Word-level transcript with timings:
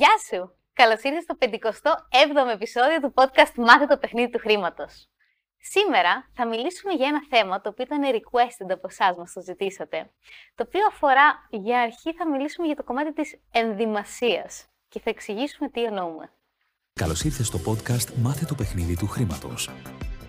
Γεια 0.00 0.14
σου! 0.28 0.56
Καλώς 0.72 1.02
ήρθες 1.02 1.22
στο 1.22 1.36
57ο 1.40 2.52
επεισόδιο 2.52 3.00
του 3.00 3.14
podcast 3.16 3.54
Μάθε 3.56 3.86
το 3.86 3.98
παιχνίδι 3.98 4.30
του 4.30 4.38
χρήματος. 4.38 5.08
Σήμερα 5.58 6.30
θα 6.34 6.46
μιλήσουμε 6.46 6.92
για 6.92 7.06
ένα 7.06 7.22
θέμα 7.30 7.60
το 7.60 7.68
οποίο 7.68 7.84
ήταν 7.84 8.02
requested 8.14 8.70
από 8.72 8.86
εσάς, 8.90 9.16
μας 9.16 9.32
το 9.32 9.40
ζητήσατε. 9.40 10.10
Το 10.54 10.64
οποίο 10.66 10.86
αφορά, 10.86 11.48
για 11.50 11.80
αρχή, 11.80 12.12
θα 12.12 12.28
μιλήσουμε 12.28 12.66
για 12.66 12.76
το 12.76 12.84
κομμάτι 12.84 13.12
της 13.12 13.40
ενδυμασίας 13.50 14.66
και 14.88 15.00
θα 15.00 15.10
εξηγήσουμε 15.10 15.68
τι 15.68 15.84
εννοούμε. 15.84 16.30
Καλώς 16.92 17.24
ήρθες 17.24 17.46
στο 17.46 17.58
podcast 17.66 18.14
Μάθε 18.22 18.44
το 18.44 18.54
παιχνίδι 18.54 18.96
του 18.96 19.06
χρήματος. 19.06 19.70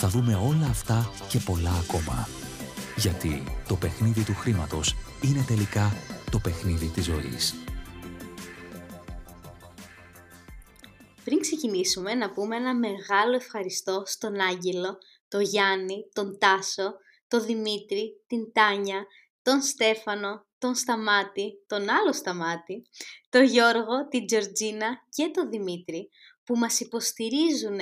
θα 0.00 0.08
δούμε 0.08 0.34
όλα 0.34 0.66
αυτά 0.66 1.12
και 1.28 1.38
πολλά 1.38 1.70
ακόμα. 1.70 2.28
Γιατί 2.96 3.44
το 3.68 3.74
παιχνίδι 3.76 4.24
του 4.24 4.34
χρήματος 4.34 4.96
είναι 5.22 5.44
τελικά 5.46 5.96
το 6.30 6.38
παιχνίδι 6.38 6.86
της 6.86 7.04
ζωής. 7.04 7.54
Πριν 11.24 11.40
ξεκινήσουμε 11.40 12.14
να 12.14 12.30
πούμε 12.32 12.56
ένα 12.56 12.74
μεγάλο 12.74 13.34
ευχαριστώ 13.34 14.02
στον 14.06 14.40
Άγγελο, 14.40 14.98
τον 15.28 15.40
Γιάννη, 15.40 16.08
τον 16.12 16.38
Τάσο, 16.38 16.94
τον 17.28 17.44
Δημήτρη, 17.44 18.22
την 18.26 18.52
Τάνια, 18.52 19.06
τον 19.42 19.62
Στέφανο, 19.62 20.46
τον 20.58 20.74
Σταμάτη, 20.74 21.64
τον 21.66 21.90
άλλο 21.90 22.12
Σταμάτη, 22.12 22.82
τον 23.28 23.44
Γιώργο, 23.44 24.08
την 24.08 24.26
Τζορτζίνα 24.26 24.88
και 25.08 25.30
τον 25.32 25.50
Δημήτρη 25.50 26.10
που 26.44 26.56
μας 26.56 26.80
υποστηρίζουν 26.80 27.78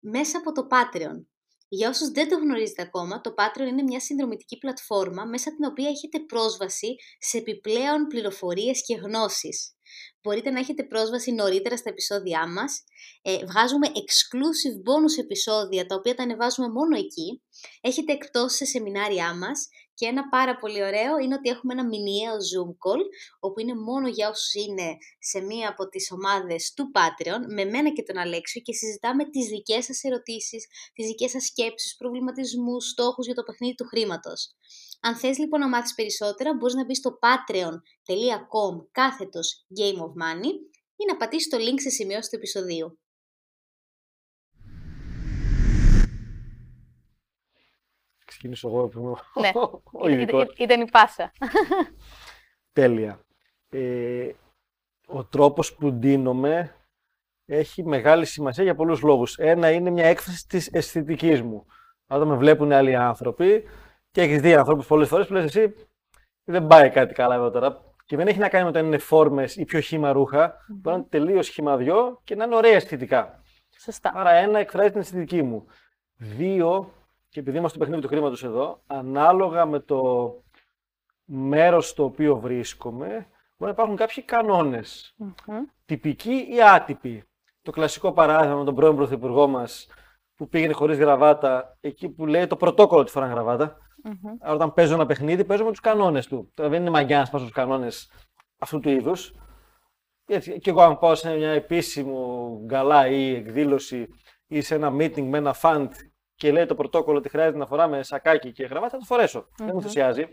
μέσα 0.00 0.38
από 0.38 0.52
το 0.52 0.66
Patreon. 0.70 1.33
Για 1.76 1.88
όσους 1.88 2.08
δεν 2.08 2.28
το 2.28 2.36
γνωρίζετε 2.36 2.82
ακόμα, 2.82 3.20
το 3.20 3.34
Patreon 3.38 3.68
είναι 3.68 3.82
μια 3.82 4.00
συνδρομητική 4.00 4.58
πλατφόρμα 4.58 5.24
μέσα 5.24 5.54
την 5.54 5.64
οποία 5.64 5.88
έχετε 5.88 6.20
πρόσβαση 6.20 6.94
σε 7.18 7.38
επιπλέον 7.38 8.06
πληροφορίες 8.06 8.84
και 8.86 8.94
γνώσεις. 8.94 9.74
Μπορείτε 10.22 10.50
να 10.50 10.58
έχετε 10.58 10.84
πρόσβαση 10.84 11.32
νωρίτερα 11.32 11.76
στα 11.76 11.90
επεισόδια 11.90 12.48
μας. 12.48 12.84
Ε, 13.22 13.44
βγάζουμε 13.44 13.86
exclusive 13.86 14.76
bonus 14.86 15.18
επεισόδια, 15.22 15.86
τα 15.86 15.94
οποία 15.94 16.14
τα 16.14 16.22
ανεβάζουμε 16.22 16.68
μόνο 16.68 16.96
εκεί. 16.96 17.42
Έχετε 17.80 18.12
εκπτώσεις 18.12 18.56
σε 18.56 18.64
σεμινάρια 18.64 19.34
μας 19.34 19.68
και 19.94 20.06
ένα 20.06 20.28
πάρα 20.28 20.56
πολύ 20.56 20.82
ωραίο 20.82 21.18
είναι 21.18 21.34
ότι 21.34 21.48
έχουμε 21.48 21.72
ένα 21.72 21.86
μηνιαίο 21.86 22.34
Zoom 22.50 22.70
call, 22.84 23.02
όπου 23.40 23.60
είναι 23.60 23.74
μόνο 23.74 24.08
για 24.08 24.28
όσους 24.28 24.54
είναι 24.54 24.96
σε 25.18 25.40
μία 25.40 25.68
από 25.68 25.88
τις 25.88 26.12
ομάδες 26.12 26.72
του 26.76 26.90
Patreon, 26.94 27.42
με 27.54 27.64
μένα 27.64 27.90
και 27.92 28.02
τον 28.02 28.18
Αλέξιο 28.18 28.60
και 28.60 28.72
συζητάμε 28.72 29.30
τις 29.30 29.46
δικές 29.46 29.84
σας 29.84 30.02
ερωτήσεις, 30.02 30.66
τις 30.94 31.06
δικές 31.06 31.30
σας 31.30 31.44
σκέψεις, 31.44 31.96
προβληματισμούς, 31.96 32.88
στόχους 32.88 33.26
για 33.26 33.34
το 33.34 33.42
παιχνίδι 33.42 33.74
του 33.74 33.86
χρήματος. 33.86 34.54
Αν 35.00 35.16
θες 35.16 35.38
λοιπόν 35.38 35.60
να 35.60 35.68
μάθεις 35.68 35.94
περισσότερα, 35.94 36.54
μπορείς 36.54 36.74
να 36.74 36.84
μπεις 36.84 36.98
στο 36.98 37.18
patreon.com 37.22 38.86
κάθετος 38.92 39.66
Game 39.78 39.98
of 39.98 40.12
Money 40.22 40.52
ή 40.96 41.04
να 41.08 41.16
πατήσεις 41.16 41.48
το 41.48 41.56
link 41.56 41.80
σε 41.80 41.90
σημειώσεις 41.90 42.28
του 42.30 42.36
επεισοδίου. 42.36 42.98
Ξεκινήσω 48.34 48.68
εγώ. 48.68 48.90
Ναι, 49.40 49.50
ο 50.02 50.08
ειδικός. 50.08 50.54
ήταν 50.58 50.80
η 50.80 50.90
πάσα. 50.90 51.32
Τέλεια. 52.72 53.20
Ε, 53.68 54.30
ο 55.06 55.24
τρόπος 55.24 55.74
που 55.74 55.92
ντύνομαι 55.92 56.74
έχει 57.46 57.84
μεγάλη 57.84 58.24
σημασία 58.24 58.64
για 58.64 58.74
πολλούς 58.74 59.02
λόγους. 59.02 59.38
Ένα 59.38 59.70
είναι 59.70 59.90
μια 59.90 60.06
έκφραση 60.06 60.46
της 60.48 60.68
αισθητικής 60.72 61.42
μου. 61.42 61.66
Όταν 62.06 62.28
με 62.28 62.36
βλέπουν 62.36 62.72
άλλοι 62.72 62.96
άνθρωποι 62.96 63.64
και 64.10 64.22
έχεις 64.22 64.40
δει 64.40 64.54
ανθρώπους 64.54 64.86
πολλές 64.86 65.08
φορές 65.08 65.26
που 65.26 65.32
λες 65.32 65.44
εσύ 65.44 65.74
δεν 66.44 66.66
πάει 66.66 66.90
κάτι 66.90 67.14
καλά 67.14 67.34
εδώ 67.34 67.50
τώρα. 67.50 67.94
Και 68.04 68.16
δεν 68.16 68.28
έχει 68.28 68.38
να 68.38 68.48
κάνει 68.48 68.64
με 68.64 68.72
το 68.72 68.78
αν 68.78 68.86
είναι 68.86 68.98
φόρμες 68.98 69.56
ή 69.56 69.64
πιο 69.64 69.80
χύμα 69.80 70.12
ρούχα. 70.12 70.56
Μπορεί 70.68 70.82
να 70.82 70.92
είναι 70.92 71.06
τελείως 71.08 71.48
χυμαδιό 71.48 72.20
και 72.24 72.34
να 72.34 72.44
είναι 72.44 72.56
ωραία 72.56 72.74
αισθητικά. 72.74 73.42
Σωστά. 73.78 74.12
Άρα 74.14 74.30
ένα 74.30 74.58
εκφράζει 74.58 74.90
την 74.90 75.00
αισθητική 75.00 75.42
μου. 75.42 75.66
Δύο, 76.16 76.92
και 77.34 77.40
επειδή 77.40 77.56
είμαστε 77.58 77.76
στο 77.76 77.84
παιχνίδι 77.84 78.02
του 78.02 78.14
χρήματος 78.14 78.44
εδώ, 78.44 78.82
ανάλογα 78.86 79.66
με 79.66 79.80
το 79.80 80.30
μέρος 81.24 81.88
στο 81.88 82.04
οποίο 82.04 82.36
βρίσκομαι, 82.36 83.06
μπορεί 83.06 83.26
να 83.58 83.68
υπάρχουν 83.68 83.96
κάποιοι 83.96 84.22
κανόνες. 84.22 85.16
Τυπικοί 85.84 86.46
ή 86.50 86.62
άτυποι. 86.74 87.24
Το 87.62 87.70
κλασικό 87.70 88.12
παράδειγμα 88.12 88.56
με 88.56 88.64
τον 88.64 88.74
πρώην 88.74 88.96
πρωθυπουργό 88.96 89.46
μας 89.46 89.86
που 90.34 90.48
πήγαινε 90.48 90.72
χωρίς 90.72 90.98
γραβάτα, 90.98 91.76
εκεί 91.80 92.08
που 92.08 92.26
λέει 92.26 92.46
το 92.46 92.56
πρωτόκολλο 92.56 93.00
ότι 93.00 93.10
φοράνε 93.10 93.32
γραβάτα. 93.32 93.76
Άρα 94.40 94.52
όταν 94.52 94.72
παίζω 94.72 94.94
ένα 94.94 95.06
παιχνίδι, 95.06 95.44
παίζω 95.44 95.64
με 95.64 95.70
τους 95.70 95.80
κανόνες 95.80 96.26
του. 96.26 96.50
Τώρα 96.54 96.70
δεν 96.70 96.80
είναι 96.80 96.90
μαγιά 96.90 97.18
να 97.18 97.24
σπάσω 97.24 97.44
τους 97.44 97.54
κανόνες 97.54 98.10
αυτού 98.58 98.80
του 98.80 98.88
είδους. 98.88 99.34
Έτσι, 100.26 100.58
και 100.58 100.70
εγώ 100.70 100.82
αν 100.82 100.98
πάω 100.98 101.14
σε 101.14 101.36
μια 101.36 101.50
επίσημο 101.50 102.50
γκαλά 102.64 103.08
ή 103.08 103.34
εκδήλωση 103.34 104.08
ή 104.46 104.60
σε 104.60 104.74
ένα 104.74 104.92
meeting 104.98 105.22
με 105.22 105.38
ένα 105.38 105.54
fund 105.62 105.88
και 106.34 106.52
λέει 106.52 106.66
το 106.66 106.74
πρωτόκολλο 106.74 107.18
ότι 107.18 107.28
χρειάζεται 107.28 107.58
να 107.58 107.66
φοράμε 107.66 108.02
σακάκι 108.02 108.52
και 108.52 108.64
γραβάτα, 108.64 108.90
θα 108.90 108.98
το 108.98 109.04
φορέσω. 109.04 109.48
Δεν 109.56 109.66
με 109.66 109.72
ενθουσιάζει. 109.72 110.26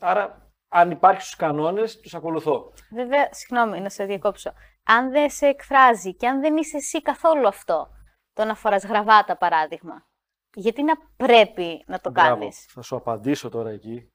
Άρα, 0.00 0.52
αν 0.68 0.90
υπάρχει 0.90 1.20
στους 1.20 1.36
κανόνες, 1.36 2.00
τους 2.00 2.14
ακολουθώ. 2.14 2.72
Βέβαια, 2.90 3.28
συγγνώμη 3.32 3.80
να 3.80 3.88
σε 3.88 4.04
διακόψω. 4.04 4.52
Αν 4.84 5.10
δεν 5.10 5.30
σε 5.30 5.46
εκφράζει 5.46 6.14
και 6.14 6.28
αν 6.28 6.40
δεν 6.40 6.56
είσαι 6.56 6.76
εσύ 6.76 7.02
καθόλου 7.02 7.48
αυτό, 7.48 7.88
το 8.32 8.44
να 8.44 8.54
φοράς 8.54 8.84
γραβάτα 8.84 9.36
παράδειγμα, 9.36 10.06
γιατί 10.54 10.82
να 10.82 10.94
πρέπει 11.16 11.84
να 11.86 12.00
το 12.00 12.10
Μπράβο. 12.10 12.28
κάνεις; 12.38 12.66
Θα 12.68 12.82
σου 12.82 12.96
απαντήσω 12.96 13.48
τώρα 13.48 13.70
εκεί 13.70 14.12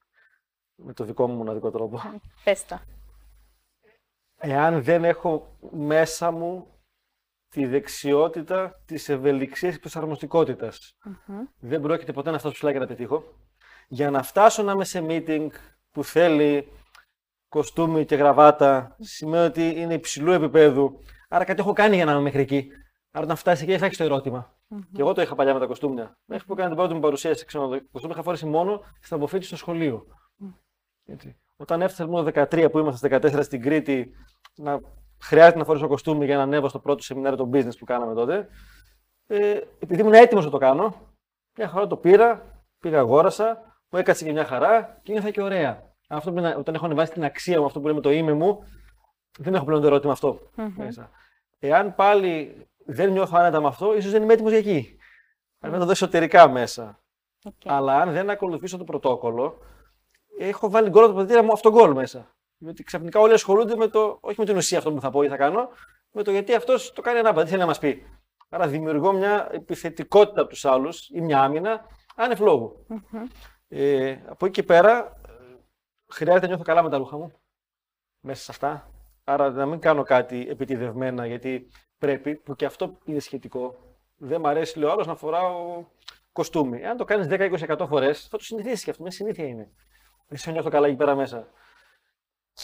με 0.74 0.92
το 0.92 1.04
δικό 1.04 1.28
μου 1.28 1.34
μοναδικό 1.34 1.70
τρόπο. 1.70 2.00
Πες 2.44 2.64
το. 2.66 2.80
Εάν 4.36 4.82
δεν 4.82 5.04
έχω 5.04 5.56
μέσα 5.70 6.30
μου 6.30 6.73
τη 7.54 7.66
δεξιότητα 7.66 8.82
της 8.86 9.08
ευελιξίας 9.08 9.74
και 9.74 9.80
προσαρμοστικότητας, 9.80 10.96
δεν 11.58 11.80
πρόκειται 11.80 12.12
ποτέ 12.12 12.30
να 12.30 12.38
φτάσω 12.38 12.54
ψηλά 12.54 12.72
και 12.72 12.78
να 12.78 12.86
πετύχω. 12.86 13.24
Για 13.88 14.10
να 14.10 14.22
φτάσω 14.22 14.62
να 14.62 14.72
είμαι 14.72 14.84
σε 14.84 15.04
meeting 15.08 15.46
που 15.90 16.04
θέλει 16.04 16.68
κοστούμι 17.48 18.04
και 18.04 18.14
γραβάτα, 18.14 18.96
σημαίνει 19.00 19.44
ότι 19.44 19.80
είναι 19.80 19.94
υψηλού 19.94 20.32
επίπεδου. 20.32 21.00
Άρα 21.28 21.44
κάτι 21.44 21.60
έχω 21.60 21.72
κάνει 21.72 21.96
για 21.96 22.04
να 22.04 22.12
είμαι 22.12 22.20
μέχρι 22.20 22.40
εκεί. 22.40 22.68
Άρα 23.10 23.24
όταν 23.24 23.36
φτάσει 23.36 23.62
εκεί 23.62 23.78
θα 23.78 23.86
έχεις 23.86 23.96
το 23.96 24.04
ερωτημα 24.04 24.56
Και 24.68 25.00
εγώ 25.00 25.12
το 25.12 25.22
είχα 25.22 25.34
παλιά 25.34 25.54
με 25.54 25.60
τα 25.60 25.66
κοστούμια. 25.66 26.18
Μέχρι 26.24 26.46
που 26.46 26.52
έκανα 26.52 26.68
την 26.68 26.76
πρώτη 26.76 26.94
μου 26.94 27.00
παρουσίαση 27.00 27.38
σε 27.38 27.44
ξενοδοχείο, 27.44 27.86
κοστούμια 27.92 28.16
είχα 28.16 28.24
φορέσει 28.24 28.46
μόνο 28.46 28.82
στα 29.00 29.18
μποφέτη 29.18 29.44
στο 29.44 29.56
σχολείο. 29.56 30.06
Έτσι. 31.06 31.36
Όταν 31.56 31.82
έφτασα 31.82 32.10
μόνο 32.10 32.30
13 32.34 32.68
που 32.70 32.78
ήμασταν 32.78 33.20
στα 33.20 33.38
14 33.38 33.42
στην 33.44 33.62
Κρήτη, 33.62 34.10
να 34.54 34.80
χρειάζεται 35.24 35.58
να 35.58 35.64
φορέσω 35.64 35.88
κοστούμι 35.88 36.24
για 36.24 36.36
να 36.36 36.42
ανέβω 36.42 36.68
στο 36.68 36.78
πρώτο 36.78 37.02
σεμινάριο 37.02 37.38
των 37.38 37.50
business 37.52 37.78
που 37.78 37.84
κάναμε 37.84 38.14
τότε. 38.14 38.48
Ε, 39.26 39.60
επειδή 39.78 40.00
ήμουν 40.00 40.12
έτοιμος 40.12 40.44
να 40.44 40.50
το 40.50 40.58
κάνω, 40.58 40.94
μια 41.58 41.68
χαρά 41.68 41.86
το 41.86 41.96
πήρα, 41.96 42.62
πήγα, 42.78 42.98
αγόρασα, 42.98 43.78
μου 43.88 43.98
έκατσε 43.98 44.24
και 44.24 44.32
μια 44.32 44.44
χαρά 44.44 45.00
και 45.02 45.12
νιώθα 45.12 45.30
και 45.30 45.42
ωραία. 45.42 45.92
Αυτό 46.08 46.32
που 46.32 46.38
είναι, 46.38 46.54
όταν 46.58 46.74
έχω 46.74 46.84
ανεβάσει 46.84 47.12
την 47.12 47.24
αξία 47.24 47.60
μου, 47.60 47.66
αυτό 47.66 47.80
που 47.80 47.86
λέμε 47.86 48.00
το 48.00 48.10
είμαι 48.10 48.32
μου, 48.32 48.64
δεν 49.38 49.54
έχω 49.54 49.64
πλέον 49.64 49.80
το 49.80 49.86
ερώτημα 49.86 50.12
αυτό 50.12 50.40
μέσα. 50.76 51.10
Εάν 51.58 51.94
πάλι 51.94 52.56
δεν 52.86 53.12
νιώθω 53.12 53.36
άνετα 53.38 53.60
με 53.60 53.66
αυτό, 53.66 53.96
ίσως 53.96 54.12
δεν 54.12 54.22
είμαι 54.22 54.32
έτοιμος 54.32 54.50
για 54.50 54.60
εκεί. 54.60 54.96
Πρέπει 55.58 55.74
να 55.74 55.80
το 55.80 55.84
δω 55.84 55.90
εσωτερικά 55.90 56.48
μέσα. 56.48 56.98
Οκ. 57.44 57.54
Αλλά 57.64 58.00
αν 58.00 58.12
δεν 58.12 58.30
ακολουθήσω 58.30 58.78
το 58.78 58.84
πρωτόκολλο, 58.84 59.58
έχω 60.38 60.70
βάλει 60.70 60.88
γκολ 60.88 61.04
από 61.04 61.12
το 61.12 61.18
πατέρα 61.18 61.42
μου 61.42 61.52
αυτό 61.52 61.70
γκολ 61.70 61.92
μέσα. 61.92 62.33
Γιατί 62.64 62.82
ξαφνικά 62.82 63.20
όλοι 63.20 63.32
ασχολούνται 63.32 63.76
με 63.76 63.88
το, 63.88 64.18
όχι 64.20 64.34
με 64.38 64.44
την 64.44 64.56
ουσία 64.56 64.78
αυτό 64.78 64.92
που 64.92 65.00
θα 65.00 65.10
πω 65.10 65.22
ή 65.22 65.28
θα 65.28 65.36
κάνω, 65.36 65.68
με 66.12 66.22
το 66.22 66.30
γιατί 66.30 66.54
αυτός 66.54 66.92
το 66.92 67.02
κάνει 67.02 67.18
ανάποδα, 67.18 67.42
τι 67.42 67.48
θέλει 67.48 67.60
να 67.60 67.66
μας 67.66 67.78
πει. 67.78 68.06
Άρα 68.48 68.66
δημιουργώ 68.66 69.12
μια 69.12 69.48
επιθετικότητα 69.52 70.40
από 70.40 70.50
τους 70.50 70.64
άλλους 70.64 71.08
ή 71.08 71.20
μια 71.20 71.42
άμυνα 71.42 71.86
άνευ 72.14 72.40
λόγου. 72.40 72.86
Ε, 73.68 74.16
από 74.26 74.46
εκεί 74.46 74.54
και 74.54 74.62
πέρα, 74.62 75.16
ε, 75.28 75.32
χρειάζεται 76.12 76.42
να 76.42 76.48
νιώθω 76.48 76.62
καλά 76.62 76.82
με 76.82 76.90
τα 76.90 76.96
ρούχα 76.96 77.16
μου. 77.16 77.32
Μέσα 78.20 78.42
σε 78.42 78.50
αυτά. 78.50 78.90
Άρα 79.24 79.50
να 79.50 79.66
μην 79.66 79.78
κάνω 79.78 80.02
κάτι 80.02 80.46
επιτιδευμένα 80.48 81.26
γιατί 81.26 81.68
πρέπει, 81.98 82.34
που 82.34 82.54
και 82.54 82.64
αυτό 82.64 82.98
είναι 83.04 83.18
σχετικό. 83.18 83.76
Δεν 84.16 84.40
μ' 84.40 84.46
αρέσει, 84.46 84.78
λέει 84.78 84.88
ο 84.88 84.92
άλλος, 84.92 85.06
να 85.06 85.14
φοράω 85.14 85.84
κοστούμι. 86.32 86.86
Αν 86.86 86.96
το 86.96 87.04
κάνεις 87.04 87.26
10-20% 87.30 87.86
φορές, 87.88 88.26
θα 88.28 88.36
το 88.36 88.44
συνηθίσεις 88.44 88.84
και 88.84 88.90
αυτό. 88.90 89.02
Μια 89.02 89.12
συνήθεια 89.12 89.46
είναι. 89.46 89.70
Δεν 90.28 90.38
σε 90.38 90.50
νιώθω 90.50 90.70
καλά 90.70 90.86
εκεί 90.86 90.96
πέρα 90.96 91.14
μέσα. 91.14 91.48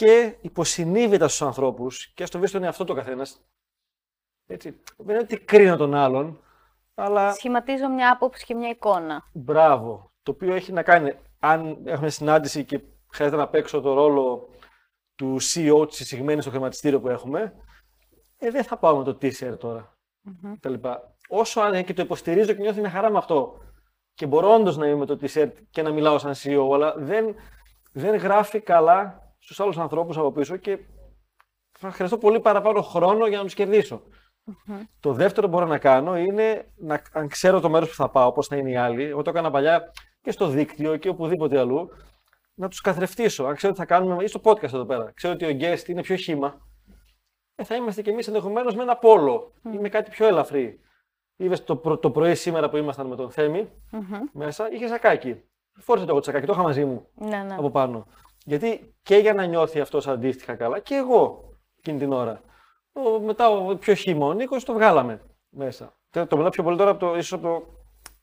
Και 0.01 0.37
υποσυνείδητα 0.41 1.29
στους 1.29 1.43
ανθρώπους, 1.43 2.07
και 2.07 2.27
στο 2.27 2.39
βρίσκει 2.39 2.57
τον 2.57 2.67
εαυτό 2.67 2.85
του 2.85 2.95
καθένας, 2.95 3.45
Έτσι. 4.47 4.81
Δεν 4.97 5.15
είναι 5.15 5.25
ότι 5.25 5.39
κρίνω 5.39 5.77
τον 5.77 5.95
άλλον, 5.95 6.41
αλλά. 6.95 7.33
Σχηματίζω 7.33 7.89
μια 7.89 8.13
άποψη 8.13 8.45
και 8.45 8.55
μια 8.55 8.69
εικόνα. 8.69 9.23
Μπράβο. 9.33 10.13
Το 10.23 10.31
οποίο 10.31 10.55
έχει 10.55 10.73
να 10.73 10.83
κάνει, 10.83 11.13
αν 11.39 11.79
έχουμε 11.85 12.11
συνάντηση 12.11 12.65
και 12.65 12.81
χρειάζεται 13.13 13.41
να 13.41 13.49
παίξω 13.49 13.81
το 13.81 13.95
ρόλο 13.95 14.49
του 15.15 15.37
CEO 15.41 15.89
της 15.89 16.01
εισηγμένης 16.01 16.43
στο 16.43 16.53
χρηματιστήριο 16.53 17.01
που 17.01 17.09
έχουμε, 17.09 17.55
ε, 18.39 18.51
δεν 18.51 18.65
θα 18.65 18.77
πάω 18.77 18.97
με 18.97 19.05
το 19.05 19.19
t-shirt 19.23 19.59
τώρα. 19.59 19.99
Mm-hmm. 20.25 20.97
Όσο 21.29 21.61
αν 21.61 21.85
και 21.85 21.95
το 21.95 22.03
υποστηρίζω 22.03 22.53
και 22.53 22.61
νιώθω 22.61 22.81
μια 22.81 22.91
χαρά 22.91 23.11
με 23.11 23.19
αυτό 23.19 23.59
και 24.15 24.27
μπορώ 24.27 24.55
όντως 24.55 24.77
να 24.77 24.87
είμαι 24.87 24.97
με 24.97 25.07
το 25.07 25.19
t-shirt 25.23 25.53
και 25.71 25.83
να 25.83 25.91
μιλάω 25.91 26.19
σαν 26.19 26.35
CEO, 26.43 26.75
αλλά 26.75 26.95
δεν, 26.97 27.35
δεν 27.93 28.17
γράφει 28.17 28.61
καλά 28.61 29.29
στους 29.41 29.61
άλλους 29.61 29.79
ανθρώπους 29.79 30.17
από 30.17 30.33
πίσω 30.33 30.57
και 30.57 30.79
θα 31.79 31.91
χρειαστώ 31.91 32.19
πολύ 32.19 32.41
παραπάνω 32.41 32.83
χρόνο 32.83 33.27
για 33.27 33.39
να 33.39 33.45
τους 33.45 33.55
κερδισω 33.55 34.03
Το 35.01 35.13
δεύτερο 35.13 35.47
που 35.47 35.53
μπορώ 35.53 35.67
να 35.67 35.79
κάνω 35.79 36.17
είναι, 36.17 36.73
να, 36.77 37.03
αν 37.13 37.29
ξέρω 37.29 37.61
το 37.61 37.69
μέρος 37.69 37.89
που 37.89 37.95
θα 37.95 38.11
πάω, 38.11 38.33
πώς 38.33 38.47
θα 38.47 38.57
είναι 38.57 38.71
οι 38.71 38.77
άλλοι, 38.77 39.05
εγώ 39.05 39.23
το 39.23 39.31
έκανα 39.31 39.51
παλιά 39.51 39.93
και 40.21 40.31
στο 40.31 40.47
δίκτυο 40.47 40.97
και 40.97 41.09
οπουδήποτε 41.09 41.59
αλλού, 41.59 41.89
να 42.55 42.69
τους 42.69 42.81
καθρεφτήσω. 42.81 43.45
Αν 43.45 43.55
ξέρω 43.55 43.73
ότι 43.73 43.81
θα 43.81 43.87
κάνουμε, 43.87 44.25
ή 44.25 44.27
στο 44.27 44.41
podcast 44.45 44.63
εδώ 44.63 44.85
πέρα, 44.85 45.13
ξέρω 45.15 45.33
ότι 45.33 45.45
ο 45.45 45.57
guest 45.61 45.89
είναι 45.89 46.03
πιο 46.03 46.17
χήμα, 46.17 46.61
ε, 47.55 47.65
θα 47.65 47.75
είμαστε 47.75 48.03
κι 48.03 48.11
εμείς 48.11 48.27
ενδεχομένως 48.27 48.75
με 48.75 48.83
ένα 48.83 48.97
πόλο 48.97 49.53
ή 49.73 49.79
με 49.79 49.89
κάτι 49.89 50.11
πιο 50.11 50.27
ελαφρύ. 50.27 50.81
Είδες 51.37 51.65
το, 51.65 51.77
προ, 51.77 51.99
το 51.99 52.11
πρωί 52.11 52.35
σήμερα 52.35 52.71
που 52.71 52.77
ήμασταν 52.77 53.07
με 53.07 53.17
τον 53.17 53.31
θεμη 53.31 53.69
μέσα, 54.33 54.71
είχε 54.71 54.87
σακάκι. 54.87 55.43
Φόρησε 55.81 56.05
το 56.05 56.11
εγώ 56.11 56.21
το 56.21 56.27
σακάκι, 56.27 56.47
το 56.47 56.53
είχα 56.53 56.63
μαζί 56.63 56.85
μου 56.85 57.07
ναι, 57.15 57.43
ναι. 57.43 57.55
από 57.55 57.71
πάνω. 57.71 58.07
Γιατί 58.45 58.95
και 59.03 59.17
για 59.17 59.35
να 59.35 59.45
νιώθει 59.45 59.81
αυτός 59.81 60.09
αντίστοιχα 60.09 60.55
καλά 60.55 60.79
και 60.79 60.95
εγώ 60.95 61.55
εκείνη 61.79 61.99
την 61.99 62.13
ώρα. 62.13 62.41
Ο, 62.93 63.21
μετά 63.21 63.51
ο 63.51 63.77
πιο 63.77 63.95
χύμο, 63.95 64.27
ο 64.27 64.33
Νίκος 64.33 64.65
το 64.65 64.73
βγάλαμε 64.73 65.21
μέσα. 65.49 65.97
Το, 66.11 66.27
το 66.27 66.37
μιλάω 66.37 66.51
πιο 66.51 66.63
πολύ 66.63 66.77
τώρα 66.77 66.91
από, 66.91 67.01
το, 67.01 67.17
ίσως 67.17 67.33
από, 67.33 67.43
το, 67.43 67.67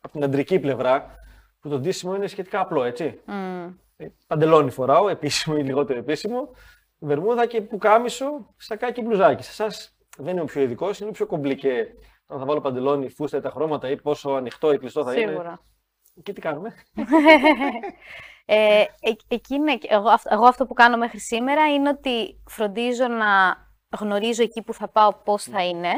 από 0.02 0.14
την 0.14 0.24
αντρική 0.24 0.60
πλευρά, 0.60 1.16
που 1.60 1.70
το 1.70 1.80
ντύσιμο 1.80 2.16
είναι 2.16 2.28
σχετικά 2.28 2.60
απλό, 2.60 2.84
έτσι. 2.84 3.22
Mm. 3.28 3.74
Παντελόνι 4.28 4.72
φοράω, 4.72 5.10
επίσημο 5.16 5.56
ή 5.60 5.64
λιγότερο 5.64 6.00
επίσημο, 6.00 6.50
βερμούδα 7.00 7.46
και 7.46 7.62
πουκάμισο, 7.62 8.54
σακάκι 8.58 9.02
μπλουζάκι. 9.02 9.44
Σε 9.44 9.64
εσάς 9.64 9.98
δεν 10.18 10.36
είμαι 10.36 10.46
πιο 10.46 10.62
ειδικός, 10.62 11.00
είναι 11.00 11.12
πιο 11.12 11.26
κομπλικέ. 11.26 11.94
Αν 12.28 12.40
θα 12.40 12.46
βάλω 12.46 12.62
παντελόνι, 12.62 13.10
φούστα 13.10 13.38
ή 13.38 13.42
τα 13.42 13.50
χρώματα 13.50 13.90
ή 13.90 14.02
πόσο 14.02 14.30
ανοιχτό 14.30 14.74
ή 14.74 14.78
κλειστό 14.78 15.04
θα 15.04 15.12
Σίγουρα. 15.12 15.34
είναι. 15.34 16.22
Και 16.24 16.34
τι 16.34 16.42
κάνουμε; 16.42 16.74
ε, 18.50 18.82
ε, 18.82 19.14
εγώ, 19.88 20.14
εγώ 20.30 20.46
αυτό 20.46 20.66
που 20.66 20.74
κάνω 20.74 20.98
μέχρι 20.98 21.20
σήμερα 21.20 21.74
είναι 21.74 21.90
ότι 21.90 22.44
φροντίζω 22.48 23.08
να 23.08 23.56
γνωρίζω 24.00 24.44
εκεί 24.44 24.62
που 24.62 24.74
θα 24.74 24.90
πάω 24.90 25.14
πώς 25.14 25.44
θα 25.44 25.64
είναι. 25.64 25.92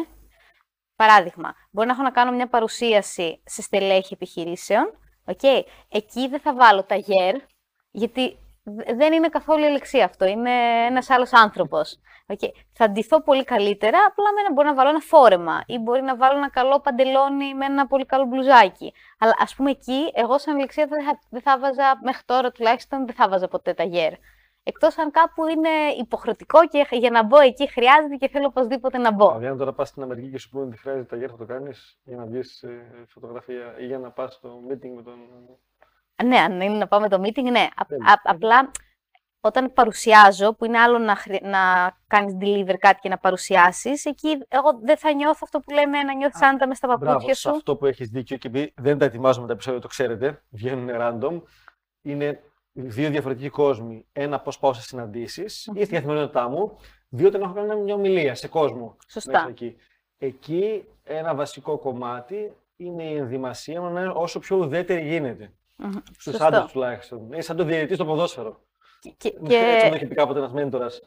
Παράδειγμα, 0.96 1.54
μπορεί 1.72 1.88
να 1.88 1.94
έχω 1.94 2.02
να 2.02 2.12
κάνω 2.12 2.32
μια 2.32 2.48
παρουσίαση 2.48 3.42
σε 3.46 3.62
στελέχη 3.62 4.14
επιχειρήσεων. 4.14 5.00
Okay. 5.26 5.62
Εκεί 5.90 6.28
δεν 6.28 6.40
θα 6.40 6.54
βάλω 6.54 6.84
τα 6.84 6.96
γέρ, 6.96 7.36
γιατί 7.92 8.38
δεν 8.98 9.14
είναι 9.14 9.28
καθόλου 9.28 9.64
ελεξία 9.64 10.06
αυτό. 10.06 10.26
Είναι 10.26 10.52
ένας 10.86 11.10
άλλος 11.10 11.34
άνθρωπος. 11.34 12.00
Okay. 12.34 12.50
Θα 12.74 12.90
ντυθώ 12.90 13.22
πολύ 13.22 13.44
καλύτερα, 13.44 13.98
απλά 14.08 14.26
με 14.34 14.54
μπορεί 14.54 14.68
να 14.68 14.74
βάλω 14.74 14.90
ένα 14.90 15.00
φόρεμα 15.00 15.64
ή 15.66 15.78
μπορεί 15.78 16.02
να 16.02 16.16
βάλω 16.16 16.38
ένα 16.38 16.50
καλό 16.50 16.80
παντελόνι 16.80 17.56
με 17.56 17.66
ένα 17.66 17.88
πολύ 17.88 18.06
καλό 18.06 18.26
μπλουζάκι. 18.26 18.94
Αλλά 19.20 19.34
ας 19.40 19.56
πούμε 19.56 19.72
εκεί, 19.72 20.12
εγώ 20.14 20.38
σαν 20.38 20.56
ελεξία 20.56 20.86
δεν 20.86 21.04
θα, 21.04 21.20
δεν 21.30 21.42
θα 21.42 21.60
βάζα, 21.60 22.00
μέχρι 22.04 22.22
τώρα 22.26 22.52
τουλάχιστον, 22.52 23.06
δεν 23.06 23.16
θα 23.16 23.30
βάζα 23.30 23.48
ποτέ 23.48 23.74
τα 23.74 23.84
γέρ. 23.84 24.14
Εκτός 24.64 24.98
αν 24.98 25.12
κάπου 25.12 25.48
είναι 25.48 25.70
υποχρεωτικό 25.98 26.68
και 26.68 26.88
για 26.92 27.10
να 27.10 27.24
μπω 27.24 27.40
εκεί 27.40 27.70
χρειάζεται 27.70 28.16
και 28.16 28.28
θέλω 28.28 28.46
οπωσδήποτε 28.46 28.98
να 28.98 29.12
μπω. 29.12 29.30
Αν 29.30 29.58
τώρα 29.58 29.74
πας 29.74 29.88
στην 29.90 30.04
Αμερική 30.04 30.30
και 30.30 30.38
σου 30.40 30.50
πούνε 30.50 30.66
ότι 30.66 30.78
χρειάζεται 30.78 31.06
τα 31.06 31.16
γέρ, 31.16 31.30
θα 31.32 31.38
το 31.38 31.46
κάνεις 31.46 32.00
για 32.04 32.18
να 32.18 32.26
βγεις 32.26 32.66
φωτογραφία 33.08 33.76
ή 33.80 33.86
για 33.86 34.00
να 34.00 34.12
πας 34.12 34.34
στο 34.34 34.62
meeting 34.70 34.92
με 34.96 35.02
τον 35.02 35.20
ναι, 36.26 36.38
αν 36.38 36.62
είναι 36.62 36.78
να 36.78 36.88
πάμε 36.88 37.10
το 37.10 37.22
meeting, 37.22 37.52
ναι. 37.52 37.68
απλά 38.24 38.72
όταν 39.42 39.74
παρουσιάζω, 39.74 40.54
που 40.54 40.66
είναι 40.66 40.78
άλλο 40.80 40.98
να, 40.98 41.18
να 41.42 41.60
κάνεις 42.08 42.38
deliver 42.42 42.76
κάτι 42.80 43.00
και 43.00 43.10
να 43.10 43.18
παρουσιάσεις, 43.18 44.06
εκεί 44.06 44.38
εγώ 44.48 44.80
δεν 44.82 44.98
θα 44.98 45.14
νιώθω 45.14 45.40
αυτό 45.44 45.60
που 45.60 45.72
λέμε 45.74 46.04
να 46.04 46.14
νιώθεις 46.14 46.42
άνετα 46.42 46.68
μες 46.68 46.78
στα 46.78 46.88
παπούτσια 46.88 47.36
σου. 47.36 47.50
αυτό 47.50 47.76
που 47.76 47.86
έχεις 47.86 48.10
δίκιο 48.10 48.38
και 48.38 48.48
επειδή 48.48 48.74
δεν 48.76 48.98
τα 48.98 49.06
ετοιμάζουμε 49.06 49.48
τα 49.48 49.54
επεισόδια, 49.54 49.80
το 49.80 49.88
ξέρετε, 49.88 50.44
βγαίνουν 50.50 50.90
random, 51.00 51.42
είναι 52.02 52.44
δύο 52.72 53.10
διαφορετικοί 53.10 53.50
κόσμοι. 53.50 54.06
Ένα 54.14 54.40
πώς 54.40 54.60
πάω 54.60 54.74
σε 54.74 54.82
συναντήσεις 54.82 55.70
mm-hmm. 55.72 55.78
ή 55.78 55.84
στη 55.84 55.94
καθημερινότητά 55.94 56.50
μου, 56.50 56.78
δύο 57.10 57.28
όταν 57.28 57.42
έχω 57.42 57.54
κάνει 57.54 57.82
μια 57.82 57.94
ομιλία 57.94 58.36
σε 58.36 58.48
κόσμο. 58.48 58.96
Σωστά. 59.08 59.46
εκεί. 59.50 59.76
εκεί 60.18 60.86
ένα 61.04 61.36
βασικό 61.36 61.78
κομμάτι 61.78 62.54
είναι 62.76 63.04
η 63.04 63.16
ενδυμασία 63.16 63.82
μου 63.82 63.90
να 63.90 64.02
είναι 64.02 64.12
όσο 64.16 64.40
πιο 64.40 64.58
ουδέτερη 64.58 65.08
γίνεται. 65.08 65.54
Mm-hmm. 65.84 66.02
Στους 66.18 66.40
άντρες 66.40 66.72
τουλάχιστον. 66.72 67.26
Είναι 67.26 67.42
σαν 67.42 67.56
το 67.56 67.64
διαιτητή 67.64 67.94
στο 67.94 68.06
ποδόσφαιρο. 68.06 68.62
Και, 69.00 69.30
και... 69.30 69.56
Έτσι 69.56 69.88
μου 69.88 69.94
έχει 69.94 70.06
πει 70.06 70.16
κάποτε 70.16 70.40
ένας 70.40 70.52
μέντορας. 70.52 71.02